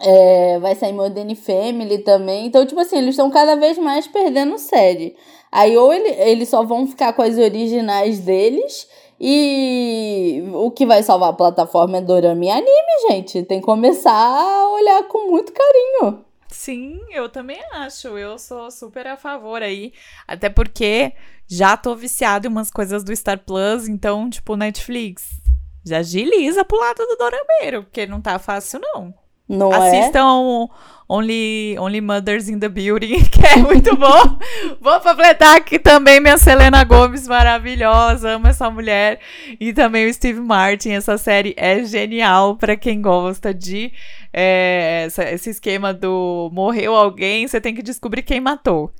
[0.00, 2.46] é, vai sair Modern Family também.
[2.46, 5.14] Então, tipo assim, eles estão cada vez mais perdendo série.
[5.52, 8.88] Aí, ou ele, eles só vão ficar com as originais deles.
[9.20, 13.42] E o que vai salvar a plataforma é Dorama e anime, gente.
[13.42, 16.24] Tem que começar a olhar com muito carinho.
[16.48, 18.08] Sim, eu também acho.
[18.16, 19.92] Eu sou super a favor aí.
[20.26, 21.12] Até porque
[21.46, 23.88] já tô viciado em umas coisas do Star Plus.
[23.88, 25.45] Então, tipo, Netflix
[25.86, 29.14] já agiliza pro lado do Dorameiro, porque não tá fácil, não.
[29.48, 29.76] Não é?
[29.76, 30.96] Assistam é?
[31.08, 34.38] Only, Only Mothers in the Building, que é muito bom.
[34.80, 39.20] Vou completar aqui também minha Selena Gomes, maravilhosa, amo essa mulher.
[39.60, 43.92] E também o Steve Martin, essa série é genial para quem gosta de
[44.32, 48.90] é, essa, esse esquema do morreu alguém, você tem que descobrir quem matou.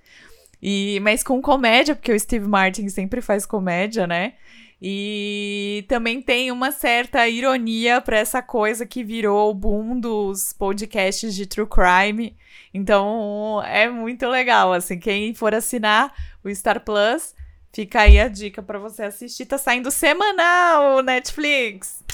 [0.63, 4.35] E, mas com comédia, porque o Steve Martin sempre faz comédia, né?
[4.81, 11.35] E também tem uma certa ironia para essa coisa que virou o boom dos podcasts
[11.35, 12.37] de true crime.
[12.75, 16.13] Então é muito legal, assim, quem for assinar
[16.45, 17.35] o Star Plus,
[17.73, 19.47] fica aí a dica para você assistir.
[19.47, 22.05] Tá saindo semanal Netflix.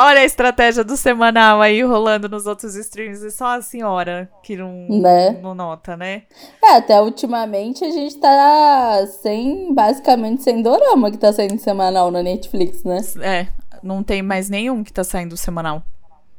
[0.00, 3.20] Olha a estratégia do semanal aí rolando nos outros streams.
[3.26, 5.36] E só a senhora que não, né?
[5.42, 6.22] não nota, né?
[6.62, 12.22] É, até ultimamente a gente tá sem, basicamente, sem dorama que tá saindo semanal na
[12.22, 13.00] Netflix, né?
[13.20, 13.48] É,
[13.82, 15.82] não tem mais nenhum que tá saindo semanal.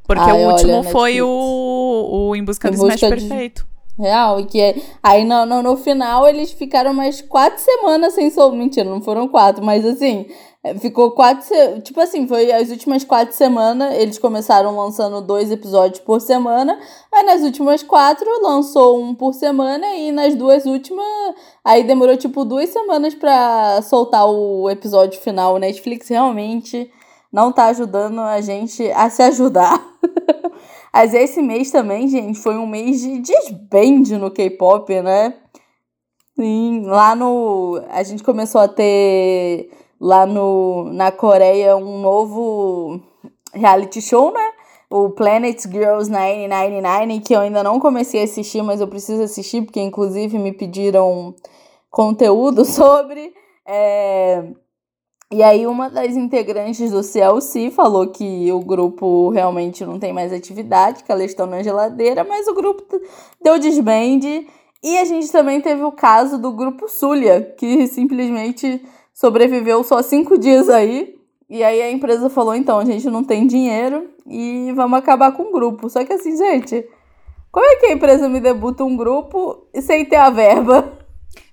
[0.04, 3.10] Porque Ai, o último olha, foi o, o Em Busca do Smash de...
[3.10, 3.68] Perfeito.
[4.00, 8.54] Real, e que aí no, no, no, final eles ficaram mais quatro semanas sem sol.
[8.54, 10.26] Mentira, não foram quatro, mas assim,
[10.64, 11.46] é, ficou quatro.
[11.82, 13.94] Tipo assim, foi as últimas quatro semanas.
[13.96, 16.80] Eles começaram lançando dois episódios por semana.
[17.14, 19.86] Aí nas últimas quatro lançou um por semana.
[19.96, 21.06] E nas duas últimas.
[21.66, 25.56] Aí demorou tipo duas semanas pra soltar o episódio final.
[25.56, 26.90] O Netflix realmente
[27.32, 29.86] não tá ajudando a gente a se ajudar.
[30.94, 35.36] Mas esse mês também, gente, foi um mês de desbande no K-pop, né?
[36.36, 37.82] Sim, lá no.
[37.90, 39.70] A gente começou a ter
[40.00, 43.02] lá no, na Coreia um novo
[43.54, 44.52] reality show, né?
[44.90, 49.62] O Planet Girls 999, que eu ainda não comecei a assistir, mas eu preciso assistir,
[49.64, 51.36] porque inclusive me pediram
[51.92, 53.34] conteúdo sobre.
[53.68, 54.44] É...
[55.32, 60.34] E aí, uma das integrantes do CLC falou que o grupo realmente não tem mais
[60.34, 62.84] atividade, que elas estão na geladeira, mas o grupo
[63.40, 64.48] deu desbande.
[64.82, 70.36] E a gente também teve o caso do grupo Zulia, que simplesmente sobreviveu só cinco
[70.36, 71.16] dias aí.
[71.48, 75.44] E aí a empresa falou: então, a gente não tem dinheiro e vamos acabar com
[75.44, 75.92] o grupo.
[75.92, 76.88] Só que assim, gente,
[77.52, 80.99] como é que a empresa me debuta um grupo sem ter a verba?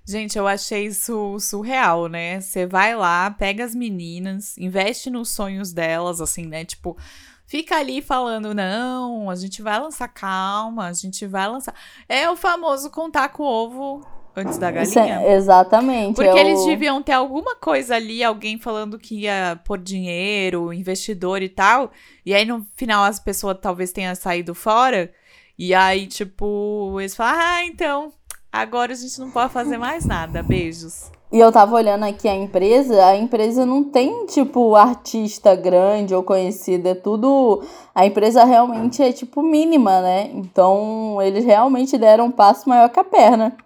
[0.09, 2.41] Gente, eu achei isso surreal, né?
[2.41, 6.65] Você vai lá, pega as meninas, investe nos sonhos delas, assim, né?
[6.65, 6.97] Tipo,
[7.45, 11.75] fica ali falando: não, a gente vai lançar calma, a gente vai lançar.
[12.09, 15.23] É o famoso contar com o ovo antes da galinha.
[15.23, 16.15] É, exatamente.
[16.15, 21.43] Porque é eles deviam ter alguma coisa ali, alguém falando que ia pôr dinheiro, investidor
[21.43, 21.91] e tal.
[22.25, 25.13] E aí no final as pessoas talvez tenham saído fora.
[25.59, 28.13] E aí, tipo, eles falam: ah, então
[28.53, 30.43] Agora a gente não pode fazer mais nada.
[30.43, 31.11] Beijos.
[31.33, 36.23] E eu tava olhando aqui a empresa, a empresa não tem, tipo, artista grande ou
[36.23, 37.65] conhecido, é tudo.
[37.95, 40.31] A empresa realmente é, tipo, mínima, né?
[40.33, 43.57] Então, eles realmente deram um passo maior que a perna.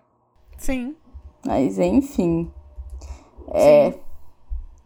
[0.57, 0.97] Sim.
[1.47, 2.51] Mas, enfim.
[3.53, 3.93] É.
[3.93, 3.99] Sim.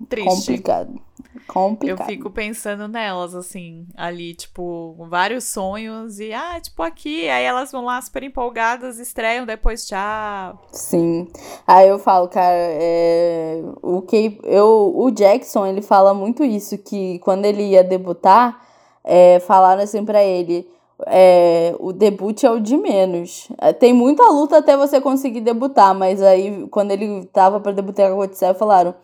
[0.08, 0.28] Triste.
[0.28, 1.00] Complicado.
[1.46, 2.00] Complicado.
[2.00, 7.28] Eu fico pensando nelas, assim, ali, tipo, vários sonhos e, ah, tipo, aqui.
[7.28, 10.58] Aí elas vão lá super empolgadas, estreiam, depois tchau.
[10.72, 11.28] Sim.
[11.66, 17.18] Aí eu falo, cara, é, o que eu, o Jackson, ele fala muito isso, que
[17.20, 18.60] quando ele ia debutar,
[19.04, 20.68] é, falaram assim pra ele.
[21.06, 23.48] É, o debut é o de menos.
[23.58, 28.10] É, tem muita luta até você conseguir debutar, mas aí quando ele tava para debutar
[28.10, 28.94] com o falaram: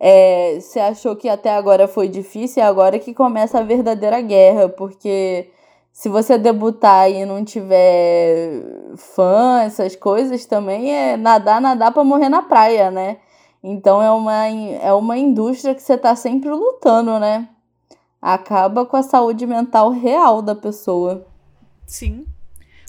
[0.00, 4.68] é, você achou que até agora foi difícil, é agora que começa a verdadeira guerra,
[4.68, 5.50] porque
[5.92, 8.62] se você debutar e não tiver
[8.96, 13.18] fã, essas coisas também é nadar, nadar para morrer na praia, né?
[13.62, 17.48] Então é uma, é uma indústria que você tá sempre lutando, né?
[18.22, 21.26] Acaba com a saúde mental real da pessoa.
[21.86, 22.24] Sim.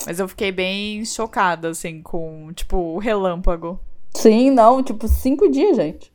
[0.05, 3.79] Mas eu fiquei bem chocada, assim, com, tipo, o relâmpago.
[4.13, 6.11] Sim, não, tipo, cinco dias, gente.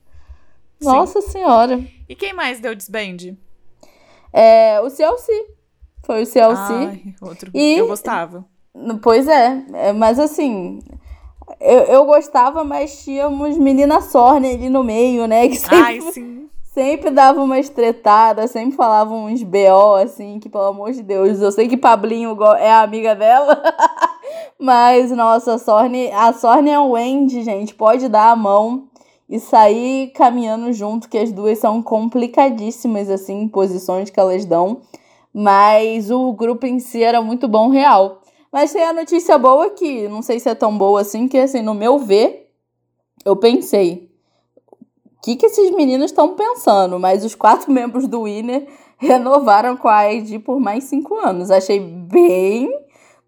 [0.80, 0.86] Sim.
[0.86, 1.82] Nossa senhora.
[2.08, 3.36] E quem mais deu desband?
[4.32, 5.46] É, o CLC.
[6.04, 6.72] Foi o CLC.
[6.72, 7.50] Ai, outro.
[7.54, 8.44] E, eu gostava.
[9.00, 10.80] Pois é, é, mas assim,
[11.60, 15.48] eu, eu gostava, mas tínhamos menina Sorne ali no meio, né?
[15.48, 16.48] Que sempre, Ai, sim.
[16.74, 21.52] Sempre dava uma estretada, sempre falava uns BO, assim, que pelo amor de Deus, eu
[21.52, 23.62] sei que Pablinho é a amiga dela,
[24.58, 28.88] mas nossa, a Sorne, a Sorne é um Wendy, gente, pode dar a mão
[29.34, 34.82] e sair caminhando junto, que as duas são complicadíssimas, assim, posições que elas dão.
[35.32, 38.22] Mas o grupo em si era muito bom, real.
[38.52, 41.62] Mas tem a notícia boa que não sei se é tão boa assim, que assim,
[41.62, 42.48] no meu ver,
[43.24, 44.08] eu pensei,
[44.70, 47.00] o que, que esses meninos estão pensando?
[47.00, 48.68] Mas os quatro membros do Winner
[48.98, 51.50] renovaram com a ID por mais cinco anos.
[51.50, 52.70] Achei bem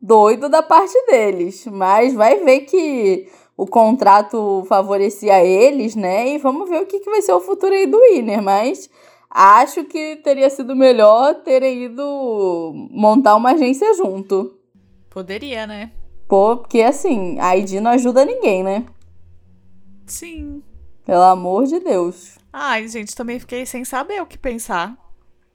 [0.00, 1.66] doido da parte deles.
[1.66, 3.26] Mas vai ver que
[3.56, 6.28] o contrato favorecia eles, né?
[6.28, 8.42] E vamos ver o que, que vai ser o futuro aí do Winner.
[8.42, 8.90] Mas
[9.30, 14.54] acho que teria sido melhor terem ido montar uma agência junto.
[15.08, 15.92] Poderia, né?
[16.28, 18.84] Pô, porque assim, a ID não ajuda ninguém, né?
[20.06, 20.62] Sim.
[21.04, 22.36] Pelo amor de Deus.
[22.52, 24.96] Ai, gente, também fiquei sem saber o que pensar.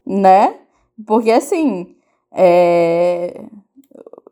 [0.06, 0.56] Né?
[1.06, 1.96] Porque assim,
[2.32, 3.44] é...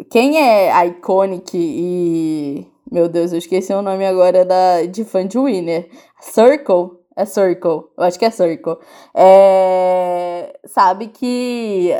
[0.10, 2.68] quem é Iconic e.
[2.92, 5.90] Meu Deus, eu esqueci o nome agora da, de fã de Winner.
[6.20, 7.84] Circle é Circle.
[7.98, 8.78] Eu acho que é Circle.
[9.14, 10.58] É...
[10.66, 11.92] Sabe que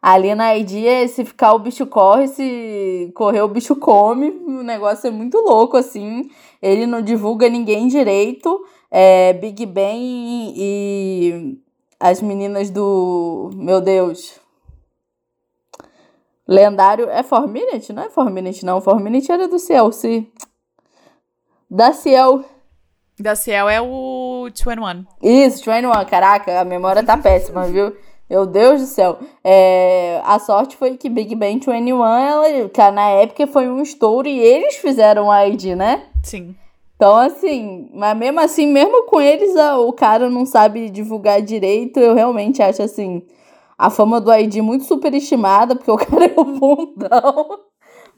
[0.00, 4.30] ali na ID, se ficar o bicho corre, se correr o bicho come.
[4.30, 6.30] O negócio é muito louco, assim.
[6.60, 8.64] Ele não divulga ninguém direito.
[8.90, 11.58] É, Big e, e
[12.00, 13.50] as meninas do.
[13.54, 14.41] Meu Deus.
[16.46, 17.08] Lendário.
[17.08, 17.92] É Forminute?
[17.92, 18.80] Não é Forminute, não.
[18.80, 20.26] Forminute era do CLC.
[21.70, 22.44] Da Ciel.
[23.18, 25.04] Da Ciel é o 21.
[25.22, 26.04] Isso, 21.
[26.06, 27.96] Caraca, a memória tá péssima, viu?
[28.28, 29.18] Meu Deus do céu.
[29.44, 34.38] É, a sorte foi que Big Bang 21, ela, na época foi um estouro e
[34.38, 36.04] eles fizeram a ID, né?
[36.22, 36.56] Sim.
[36.96, 42.00] Então, assim, mas mesmo assim, mesmo com eles, o cara não sabe divulgar direito.
[42.00, 43.22] Eu realmente acho, assim,
[43.86, 47.60] a fama do ID muito superestimada, porque o cara é um bundão.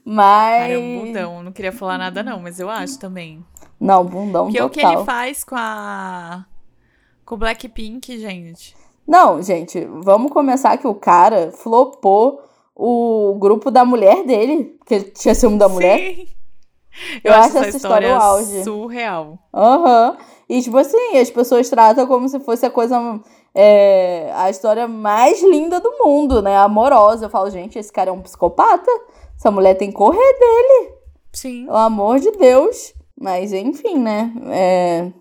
[0.03, 0.59] Mas.
[0.61, 1.43] Cara, é um bundão.
[1.43, 3.43] Não queria falar nada, não, mas eu acho também.
[3.79, 4.67] Não, bundão Porque total.
[4.67, 6.45] o que ele faz com a.
[7.25, 8.75] Com o Blackpink, gente.
[9.07, 12.41] Não, gente, vamos começar que o cara flopou
[12.75, 15.73] o grupo da mulher dele, que ele tinha ciúme da Sim.
[15.73, 16.17] mulher.
[17.23, 18.63] Eu, Eu acho essa história, história o auge.
[18.63, 19.39] surreal.
[19.53, 20.09] Aham.
[20.11, 20.17] Uhum.
[20.47, 23.19] E, tipo assim, as pessoas tratam como se fosse a coisa.
[23.57, 26.57] É, a história mais linda do mundo, né?
[26.57, 27.25] Amorosa.
[27.25, 28.91] Eu falo, gente, esse cara é um psicopata.
[29.37, 30.93] Essa mulher tem que correr dele.
[31.31, 31.65] Sim.
[31.65, 32.93] Pelo amor de Deus.
[33.17, 34.33] Mas, enfim, né?
[34.51, 35.11] É,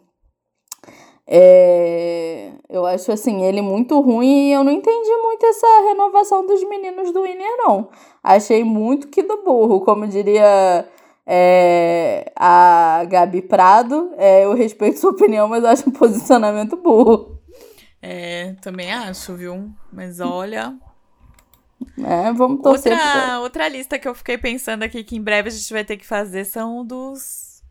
[1.26, 6.62] é, eu acho, assim, ele muito ruim e eu não entendi muito essa renovação dos
[6.68, 7.88] meninos do Winner, não.
[8.22, 10.86] Achei muito que do burro, como diria
[11.26, 14.10] é, a Gabi Prado.
[14.16, 17.33] É, eu respeito sua opinião, mas acho um posicionamento burro.
[18.06, 19.74] É, também acho, viu?
[19.90, 20.76] Mas olha.
[21.98, 22.92] É, vamos torcer.
[22.92, 23.40] Outra, pra...
[23.40, 26.06] outra lista que eu fiquei pensando aqui que em breve a gente vai ter que
[26.06, 27.62] fazer são dos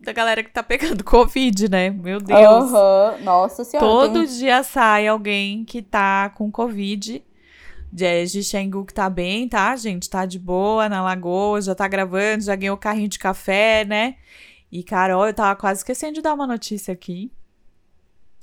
[0.00, 1.90] da galera que tá pegando Covid, né?
[1.90, 2.72] Meu Deus.
[2.72, 3.22] Uhum.
[3.22, 3.88] Nossa senhora.
[3.88, 4.38] Todo tem...
[4.38, 7.22] dia sai alguém que tá com Covid.
[7.92, 10.10] De Xengu que tá bem, tá, gente?
[10.10, 14.16] Tá de boa na lagoa, já tá gravando, já ganhou carrinho de café, né?
[14.70, 17.30] E, Carol, eu tava quase esquecendo de dar uma notícia aqui.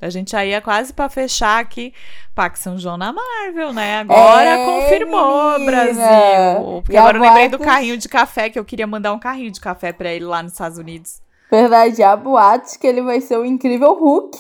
[0.06, 1.94] A gente já ia quase para fechar aqui.
[2.36, 4.00] Pax São João na Marvel, né?
[4.00, 5.72] Agora é, confirmou, menina.
[5.72, 6.82] Brasil.
[6.82, 9.52] Porque e agora eu lembrei do carrinho de café, que eu queria mandar um carrinho
[9.52, 11.22] de café para ele lá nos Estados Unidos.
[11.52, 14.38] Verdade, há boatos que ele vai ser o incrível Hulk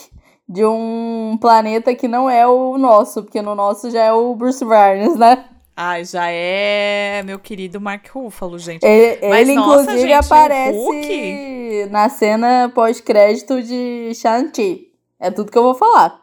[0.49, 4.63] de um planeta que não é o nosso, porque no nosso já é o Bruce
[4.65, 5.45] Barnes, né?
[5.75, 8.85] Ah, já é meu querido Mark Ruffalo, gente.
[8.85, 14.92] Ele, Mas, ele nossa, inclusive, gente, aparece na cena pós-crédito de Shang-Chi.
[15.23, 16.19] É tudo que eu vou falar.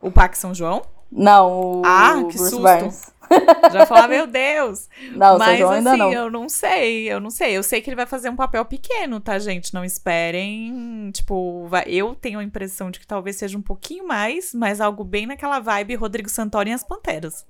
[0.00, 0.80] O Pac São João?
[1.10, 2.62] Não, o ah, que Bruce susto.
[2.62, 3.12] Barnes.
[3.72, 4.88] Já falar, meu Deus.
[5.10, 6.12] Não, Mas São João assim, ainda não.
[6.12, 7.56] eu não sei, eu não sei.
[7.56, 9.74] Eu sei que ele vai fazer um papel pequeno, tá, gente?
[9.74, 11.10] Não esperem.
[11.12, 11.82] Tipo, vai...
[11.88, 15.58] eu tenho a impressão de que talvez seja um pouquinho mais, mas algo bem naquela
[15.58, 17.44] vibe Rodrigo Santoro e as Panteras.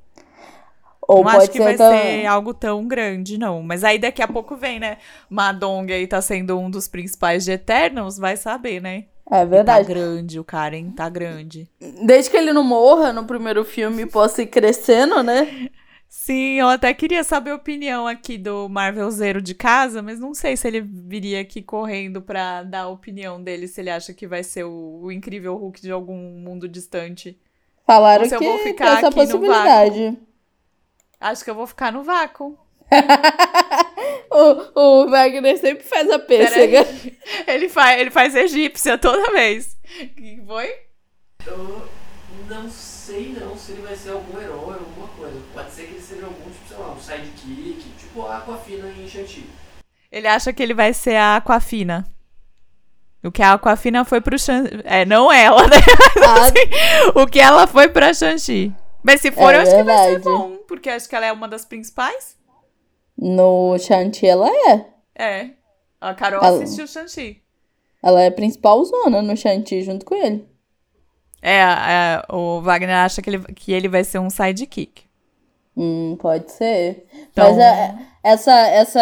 [1.07, 3.63] Ou não acho que vai ser algo tão grande, não.
[3.63, 4.97] Mas aí daqui a pouco vem, né?
[5.29, 9.05] Madong aí tá sendo um dos principais de Eternals, vai saber, né?
[9.31, 9.85] É verdade.
[9.85, 10.91] E tá grande o cara, hein?
[10.91, 11.71] Tá grande.
[12.05, 15.71] Desde que ele não morra no primeiro filme e possa ir crescendo, né?
[16.09, 20.35] Sim, eu até queria saber a opinião aqui do Marvel Zero de casa, mas não
[20.35, 24.27] sei se ele viria aqui correndo pra dar a opinião dele, se ele acha que
[24.27, 27.39] vai ser o, o incrível Hulk de algum mundo distante.
[27.87, 30.19] Falaram que eu vou ficar essa possibilidade.
[31.21, 32.59] Acho que eu vou ficar no vácuo.
[34.31, 36.87] o, o Wagner sempre faz a pêssega.
[37.47, 39.77] Ele faz, ele faz egípcia toda vez.
[40.17, 40.73] que foi?
[41.47, 41.89] Eu
[42.49, 45.41] não sei não se ele vai ser algum herói, alguma coisa.
[45.55, 49.09] Pode ser que ele seja algum, tipo, sei lá, um sidekick, tipo a Aquafina em
[49.09, 49.49] Shanti.
[50.11, 52.07] Ele acha que ele vai ser a Aquafina.
[53.23, 54.81] O que a Aquafina foi pro Shang...
[54.85, 55.77] É, não ela, né?
[56.27, 56.45] Ah.
[56.45, 58.75] assim, o que ela foi pra Shang-Chi.
[59.03, 59.99] Mas se for, é eu acho verdade.
[59.99, 60.57] que vai ser bom.
[60.67, 62.37] Porque acho que ela é uma das principais.
[63.21, 64.87] No Shang-Chi ela é.
[65.15, 65.51] É.
[66.01, 66.63] A Carol ela...
[66.63, 67.43] assistiu Shang-Chi.
[68.03, 70.49] Ela é a principal zona no Shang-Chi junto com ele.
[71.43, 75.03] É, é, o Wagner acha que ele, que ele vai ser um sidekick.
[75.77, 77.07] Hum, pode ser.
[77.31, 77.55] Então...
[77.55, 79.01] Mas é, essa, essa,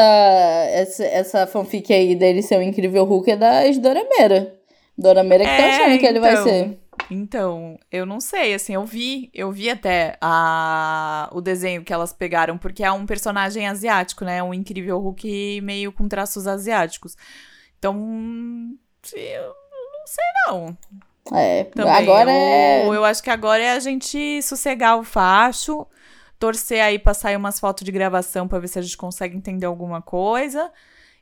[0.70, 4.56] essa, essa fanfic aí dele ser o um incrível Hulk é da Dorameira.
[4.96, 6.44] Dorameira que tá é, tá achando que ele vai então.
[6.44, 6.78] ser.
[7.10, 12.12] Então, eu não sei, assim, eu vi, eu vi até a, o desenho que elas
[12.12, 14.42] pegaram, porque é um personagem asiático, né?
[14.42, 17.16] Um incrível Hulk meio com traços asiáticos.
[17.78, 17.96] Então,
[19.14, 19.54] eu
[19.92, 20.78] não sei não.
[21.32, 22.96] É, Também, agora eu, é...
[22.96, 25.86] eu acho que agora é a gente sossegar o facho,
[26.38, 29.66] torcer aí pra sair umas fotos de gravação pra ver se a gente consegue entender
[29.66, 30.70] alguma coisa.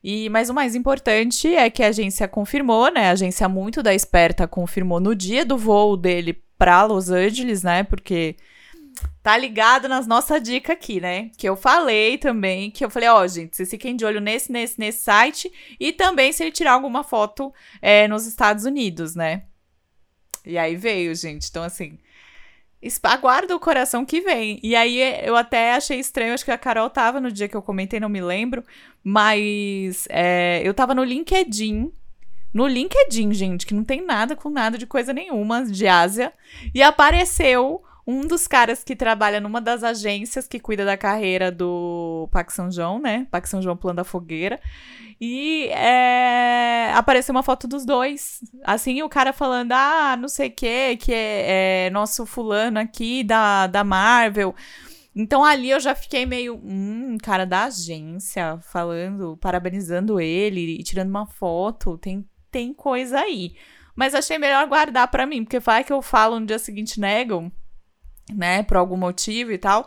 [0.08, 3.08] E, mas o mais importante é que a agência confirmou, né?
[3.08, 7.82] A agência muito da esperta confirmou no dia do voo dele para Los Angeles, né?
[7.82, 8.36] Porque
[9.20, 11.32] tá ligado nas nossa dica aqui, né?
[11.36, 14.52] Que eu falei também, que eu falei, ó, oh, gente, vocês fiquem de olho nesse,
[14.52, 17.52] nesse, nesse site e também se ele tirar alguma foto
[17.82, 19.42] é, nos Estados Unidos, né?
[20.44, 21.48] E aí veio, gente.
[21.50, 21.98] Então, assim,
[23.02, 24.60] aguarda o coração que vem.
[24.62, 27.62] E aí eu até achei estranho, acho que a Carol tava no dia que eu
[27.62, 28.64] comentei, não me lembro,
[29.02, 31.92] mas é, eu tava no LinkedIn.
[32.52, 36.32] No LinkedIn, gente, que não tem nada com nada de coisa nenhuma de Ásia.
[36.74, 42.28] E apareceu um dos caras que trabalha numa das agências que cuida da carreira do
[42.30, 43.26] Pac São João, né?
[43.30, 44.60] Pac São João Plano da Fogueira.
[45.20, 48.40] E é, apareceu uma foto dos dois.
[48.62, 53.24] Assim, o cara falando, ah, não sei o que, que é, é, nosso fulano aqui
[53.24, 54.54] da, da Marvel.
[55.14, 61.08] Então ali eu já fiquei meio, hum, cara da agência falando, parabenizando ele e tirando
[61.08, 61.98] uma foto.
[61.98, 63.56] Tem, tem coisa aí.
[63.96, 67.50] Mas achei melhor guardar para mim, porque vai que eu falo no dia seguinte negam,
[68.34, 69.86] né, por algum motivo e tal.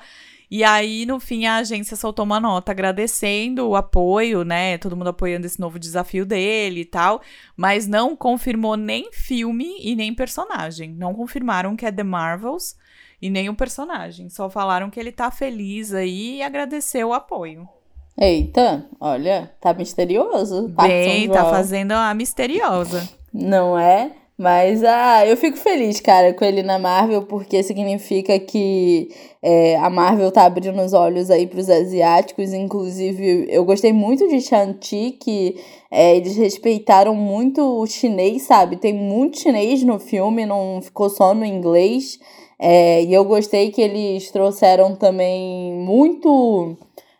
[0.51, 4.79] E aí, no fim, a agência soltou uma nota agradecendo o apoio, né?
[4.79, 7.21] Todo mundo apoiando esse novo desafio dele e tal.
[7.55, 10.91] Mas não confirmou nem filme e nem personagem.
[10.91, 12.75] Não confirmaram que é The Marvels
[13.21, 14.27] e nem o personagem.
[14.29, 17.69] Só falaram que ele tá feliz aí e agradeceu o apoio.
[18.17, 20.67] Eita, olha, tá misterioso.
[20.69, 23.07] Bem, tá fazendo a misteriosa.
[23.31, 24.11] Não é?
[24.39, 29.09] Mas ah, eu fico feliz, cara, com ele na Marvel, porque significa que
[29.43, 32.53] é, a Marvel tá abrindo os olhos aí pros asiáticos.
[32.53, 35.57] Inclusive, eu gostei muito de Shang-Chi, que
[35.91, 38.77] é, eles respeitaram muito o chinês, sabe?
[38.77, 42.17] Tem muito chinês no filme, não ficou só no inglês.
[42.57, 46.77] É, e eu gostei que eles trouxeram também muito.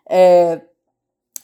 [0.09, 0.61] É,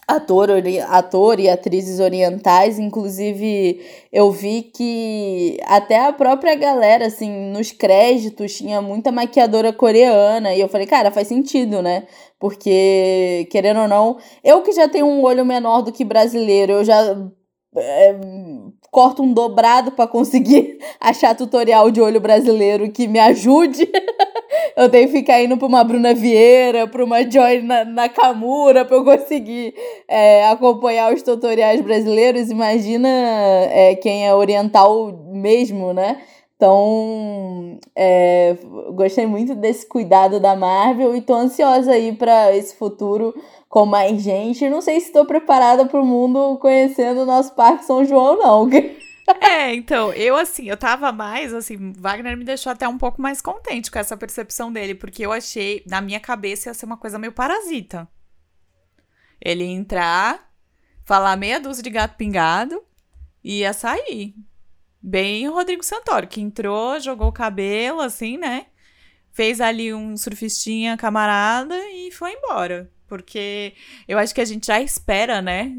[0.08, 0.50] ator,
[0.88, 3.80] ator e atrizes orientais, inclusive
[4.12, 10.60] eu vi que até a própria galera, assim, nos créditos tinha muita maquiadora coreana, e
[10.60, 12.06] eu falei, cara, faz sentido, né?
[12.38, 16.84] Porque, querendo ou não, eu que já tenho um olho menor do que brasileiro, eu
[16.84, 17.02] já
[17.76, 18.14] é,
[18.96, 23.86] corto um dobrado para conseguir achar tutorial de olho brasileiro que me ajude.
[24.74, 29.04] eu tenho que ficar indo pra uma Bruna Vieira, pra uma Joy Nakamura pra eu
[29.04, 29.74] conseguir
[30.08, 32.48] é, acompanhar os tutoriais brasileiros.
[32.48, 36.22] Imagina é, quem é oriental mesmo, né?
[36.56, 38.56] Então, é,
[38.94, 43.34] gostei muito desse cuidado da Marvel e tô ansiosa aí para esse futuro
[43.76, 44.70] com mais gente.
[44.70, 48.70] Não sei se estou preparada para o mundo conhecendo o nosso Parque São João, não.
[49.40, 53.40] É, então, eu assim, eu tava mais, assim, Wagner me deixou até um pouco mais
[53.40, 57.18] contente com essa percepção dele, porque eu achei, na minha cabeça, ia ser uma coisa
[57.18, 58.08] meio parasita.
[59.44, 60.48] Ele ia entrar,
[61.04, 62.80] falar meia dúzia de gato pingado
[63.42, 64.32] e ia sair.
[65.02, 68.66] Bem o Rodrigo Santoro, que entrou, jogou o cabelo, assim, né?
[69.36, 72.90] fez ali um surfistinha camarada e foi embora.
[73.08, 73.74] Porque
[74.08, 75.72] eu acho que a gente já espera, né?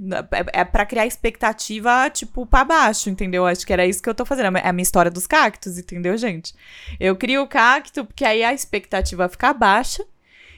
[0.53, 3.45] É, é para criar expectativa, tipo, pra baixo, entendeu?
[3.45, 4.57] Acho que era isso que eu tô fazendo.
[4.57, 6.53] É a minha história dos cactos, entendeu, gente?
[6.99, 10.05] Eu crio o cacto, porque aí a expectativa fica baixa.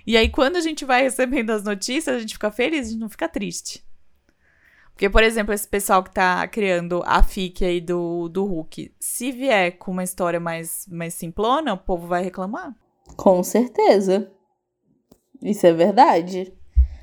[0.06, 3.00] E aí, quando a gente vai recebendo as notícias, a gente fica feliz, a gente
[3.00, 3.84] não fica triste.
[5.00, 9.32] Porque, por exemplo, esse pessoal que tá criando a FIC aí do, do Hulk, se
[9.32, 12.76] vier com uma história mais, mais simplona, o povo vai reclamar.
[13.16, 14.30] Com certeza.
[15.42, 16.54] Isso é verdade.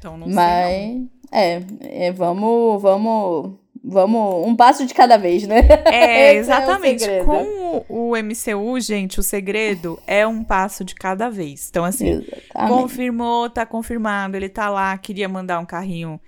[0.06, 0.94] Então não Mas, sei.
[0.94, 1.10] Não.
[1.32, 5.62] É, é, vamos, vamos, vamos, um passo de cada vez, né?
[5.92, 7.04] É, exatamente.
[7.04, 11.66] É Com o, o MCU, gente, o segredo é um passo de cada vez.
[11.68, 12.68] Então, assim, exatamente.
[12.68, 16.20] confirmou, tá confirmado, ele tá lá, queria mandar um carrinho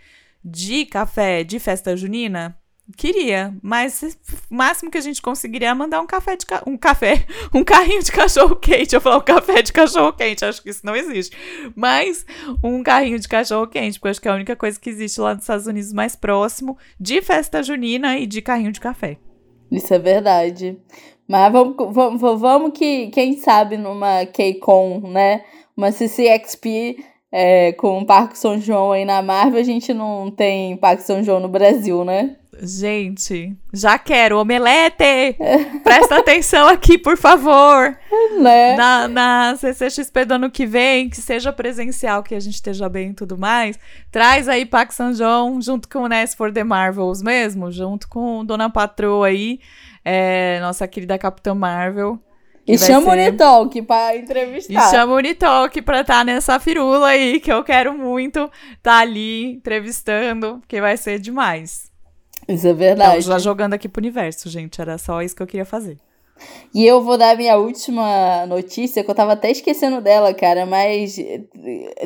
[0.44, 2.58] de café de festa junina,
[2.96, 4.16] Queria, mas
[4.50, 6.62] o máximo que a gente conseguiria é mandar um café de ca...
[6.66, 8.94] um café, um carrinho de cachorro quente.
[8.94, 11.36] Eu falo um café de cachorro quente, acho que isso não existe.
[11.76, 12.24] Mas
[12.64, 15.34] um carrinho de cachorro quente, porque acho que é a única coisa que existe lá
[15.34, 19.18] nos Estados Unidos mais próximo de festa junina e de carrinho de café.
[19.70, 20.78] Isso é verdade.
[21.28, 25.44] Mas vamos, vamos, vamos que, quem sabe, numa KCON, né?
[25.76, 30.76] Uma CCXP é, com o Parque São João aí na Marvel, a gente não tem
[30.76, 32.36] Parque São João no Brasil, né?
[32.60, 34.38] Gente, já quero.
[34.38, 35.36] Omelete!
[35.84, 37.96] Presta atenção aqui, por favor.
[38.40, 38.74] Né?
[38.74, 43.10] Na, na CCXP do ano que vem, que seja presencial, que a gente esteja bem
[43.10, 43.78] e tudo mais.
[44.10, 48.44] Traz aí Pax São João, junto com o Ness for the Marvels mesmo, junto com
[48.44, 49.60] Dona Patroa aí,
[50.04, 52.18] é, nossa querida Capitã Marvel.
[52.68, 53.08] E chama ser...
[53.08, 54.72] o Unitalk pra entrevistar.
[54.72, 58.82] E chama o Unitalk pra estar tá nessa firula aí, que eu quero muito estar
[58.82, 61.90] tá ali entrevistando, porque vai ser demais.
[62.46, 63.20] Isso é verdade.
[63.20, 64.80] Então, já jogando aqui pro universo, gente.
[64.80, 65.98] Era só isso que eu queria fazer.
[66.74, 71.16] E eu vou dar minha última notícia, que eu tava até esquecendo dela, cara, mas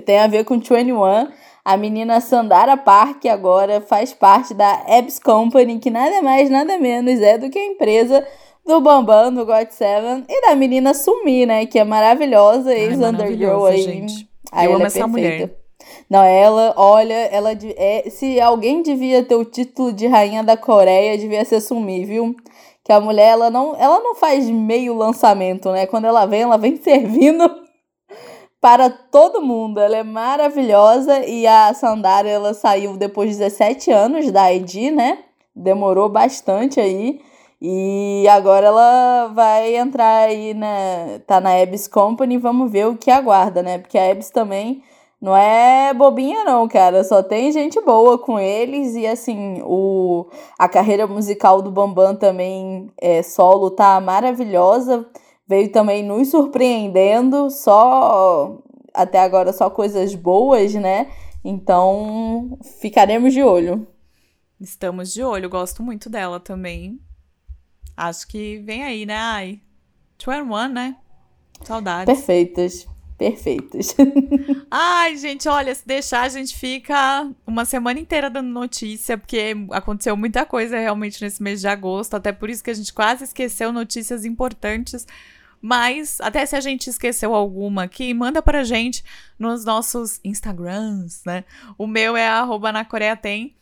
[0.07, 1.29] tem a ver com 21.
[1.65, 7.21] A menina Sandara Park agora faz parte da Abs Company, que nada mais, nada menos
[7.21, 8.27] é do que a empresa
[8.65, 11.67] do Bambam, do God Seven, e da menina Sumi, né?
[11.67, 13.83] Que é maravilhosa, ex-undergirl aí.
[13.83, 14.29] Gente.
[14.51, 15.09] Aí eu amo é essa perfeita.
[15.09, 15.63] mulher.
[16.09, 21.19] Não, ela, olha, ela é, se alguém devia ter o título de rainha da Coreia,
[21.19, 22.37] devia ser Sumi, viu?
[22.85, 25.87] Que a mulher, ela não, ela não faz meio lançamento, né?
[25.87, 27.49] Quando ela vem, ela vem servindo
[28.61, 29.81] para todo mundo.
[29.81, 35.19] Ela é maravilhosa e a Sandara, ela saiu depois de 17 anos da ID, né?
[35.55, 37.21] Demorou bastante aí.
[37.65, 41.21] E agora ela vai entrar aí, né?
[41.21, 43.79] Tá na Ebs Company, vamos ver o que aguarda, né?
[43.79, 44.83] Porque a Ebs também
[45.21, 50.27] não é bobinha não, cara, só tem gente boa com eles e assim, o
[50.59, 55.07] a carreira musical do Bambam também é solo tá maravilhosa.
[55.47, 58.59] Veio também nos surpreendendo, só
[58.93, 61.13] até agora só coisas boas, né?
[61.45, 63.87] Então, ficaremos de olho.
[64.61, 66.99] Estamos de olho, gosto muito dela também.
[67.97, 69.17] Acho que vem aí, né?
[69.17, 69.61] Ai,
[70.19, 70.97] 21, né?
[71.65, 72.15] Saudades.
[72.15, 72.87] Perfeitas
[73.23, 73.95] perfeitas.
[74.69, 80.17] Ai, gente, olha, se deixar, a gente fica uma semana inteira dando notícia, porque aconteceu
[80.17, 83.73] muita coisa realmente nesse mês de agosto, até por isso que a gente quase esqueceu
[83.73, 85.07] notícias importantes.
[85.61, 89.05] Mas, até se a gente esqueceu alguma aqui, manda pra gente
[89.39, 91.45] nos nossos Instagrams, né?
[91.79, 93.55] O meu é arroba na Coreia Tem.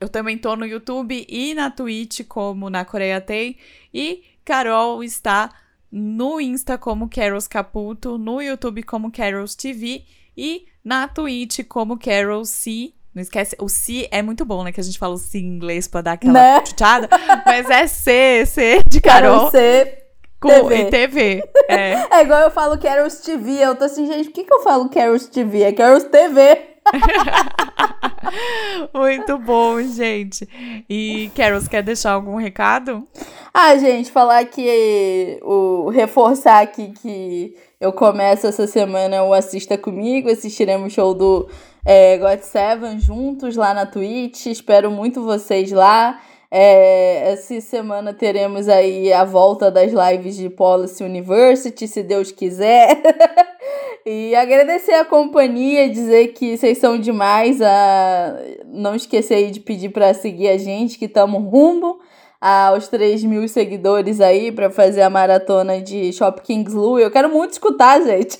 [0.00, 3.58] Eu também tô no YouTube e na Twitch como na Coreia Tem.
[3.92, 5.50] E Carol está
[5.92, 12.46] no Insta como Carols Caputo, no YouTube como Carols TV e na Twitch como Carol
[12.46, 12.94] C.
[13.14, 14.72] Não esquece, o C é muito bom, né?
[14.72, 16.64] Que a gente fala o C em inglês pra dar aquela né?
[16.64, 17.06] chuchada.
[17.44, 19.36] mas é C, C de Carol.
[19.36, 19.98] Carol C.
[20.40, 20.84] Com, TV.
[20.86, 21.50] TV.
[21.68, 21.92] É.
[22.10, 23.58] é igual eu falo Carols TV.
[23.58, 25.64] Eu tô assim, gente, por que, que eu falo Carols TV?
[25.64, 26.70] É Carols TV.
[28.94, 30.48] Muito bom, gente.
[30.88, 33.06] E Carol, quer deixar algum recado?
[33.52, 40.30] Ah, gente, falar que o reforçar aqui que eu começo essa semana o Assista Comigo,
[40.30, 41.48] assistiremos show do
[41.84, 44.46] é, God Seven juntos lá na Twitch.
[44.46, 46.20] Espero muito vocês lá.
[46.52, 53.00] É, essa semana teremos aí a volta das lives de Policy University, se Deus quiser.
[54.04, 57.60] e agradecer a companhia, dizer que vocês são demais.
[57.60, 58.36] A...
[58.66, 61.98] Não esquecer aí de pedir para seguir a gente, que estamos rumo
[62.40, 66.98] aos 3 mil seguidores aí para fazer a maratona de Shop Kings Lu.
[66.98, 68.38] Eu quero muito escutar, gente.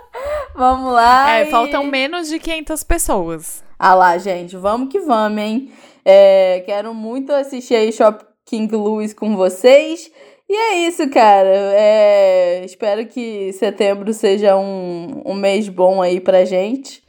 [0.56, 1.38] vamos lá.
[1.38, 1.50] É, e...
[1.50, 3.64] faltam menos de 500 pessoas.
[3.78, 5.70] Ah lá, gente, vamos que vamos, hein?
[6.04, 10.10] É, quero muito assistir aí Shop King Louis com vocês.
[10.54, 11.48] E é isso, cara.
[11.48, 12.64] É...
[12.64, 17.02] Espero que setembro seja um, um mês bom aí pra gente.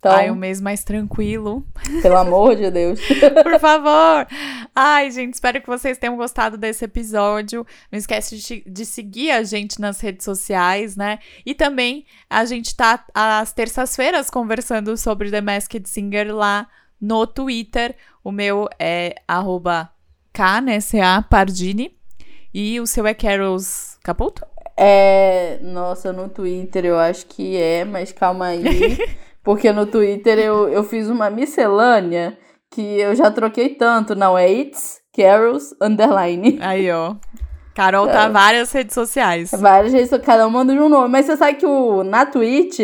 [0.00, 1.64] Então, Ai, um mês mais tranquilo.
[2.02, 2.98] Pelo amor de Deus.
[3.44, 4.26] Por favor.
[4.74, 7.64] Ai, gente, espero que vocês tenham gostado desse episódio.
[7.90, 11.20] Não esquece de, de, seguir a gente nas redes sociais, né?
[11.46, 16.66] E também a gente tá às terças-feiras conversando sobre The Masked Singer lá
[17.00, 17.94] no Twitter.
[18.24, 19.88] O meu é arroba
[20.32, 20.80] K, né?
[20.80, 21.97] C-A Pardini.
[22.52, 24.46] E o seu é Carols Caputo?
[24.76, 25.58] É.
[25.62, 28.98] Nossa, no Twitter eu acho que é, mas calma aí.
[29.42, 32.36] Porque no Twitter eu, eu fiz uma miscelânea
[32.70, 34.14] que eu já troquei tanto.
[34.14, 36.58] Não, é It's Carols Underline.
[36.60, 37.16] Aí, ó.
[37.74, 38.28] Carol tá é.
[38.28, 39.50] várias redes sociais.
[39.52, 41.08] Várias redes sociais, cada um manda de um nome.
[41.08, 42.80] Mas você sabe que o, na Twitch,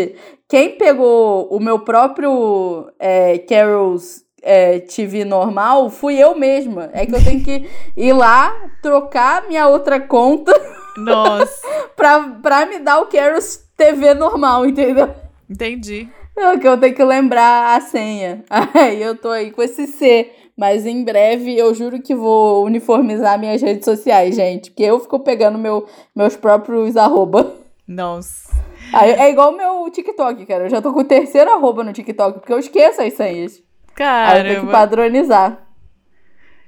[0.49, 6.91] quem pegou o meu próprio é, Carols é, TV normal fui eu mesma.
[6.93, 10.53] É que eu tenho que ir lá, trocar minha outra conta.
[10.97, 11.67] Nossa.
[11.97, 15.13] pra, pra me dar o Carols TV normal, entendeu?
[15.51, 16.09] Entendi.
[16.37, 18.45] É que eu tenho que lembrar a senha.
[18.75, 20.31] Aí eu tô aí com esse C.
[20.57, 24.71] Mas em breve eu juro que vou uniformizar minhas redes sociais, gente.
[24.71, 27.57] Porque eu fico pegando meu, meus próprios arroba.
[27.87, 28.55] Nossa.
[28.93, 30.65] Aí, é igual o meu TikTok, cara.
[30.65, 33.63] Eu já tô com o terceiro arroba no TikTok, porque eu esqueço as senhas.
[33.95, 34.39] Cara.
[34.39, 35.65] Aí tenho que padronizar.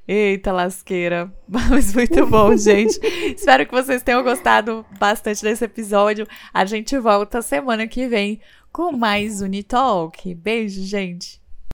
[0.06, 1.32] Eita lasqueira.
[1.48, 2.98] Mas muito bom, gente.
[3.34, 6.26] Espero que vocês tenham gostado bastante desse episódio.
[6.54, 8.40] A gente volta semana que vem
[8.72, 10.34] com mais Unitalk.
[10.34, 11.45] Beijo, gente!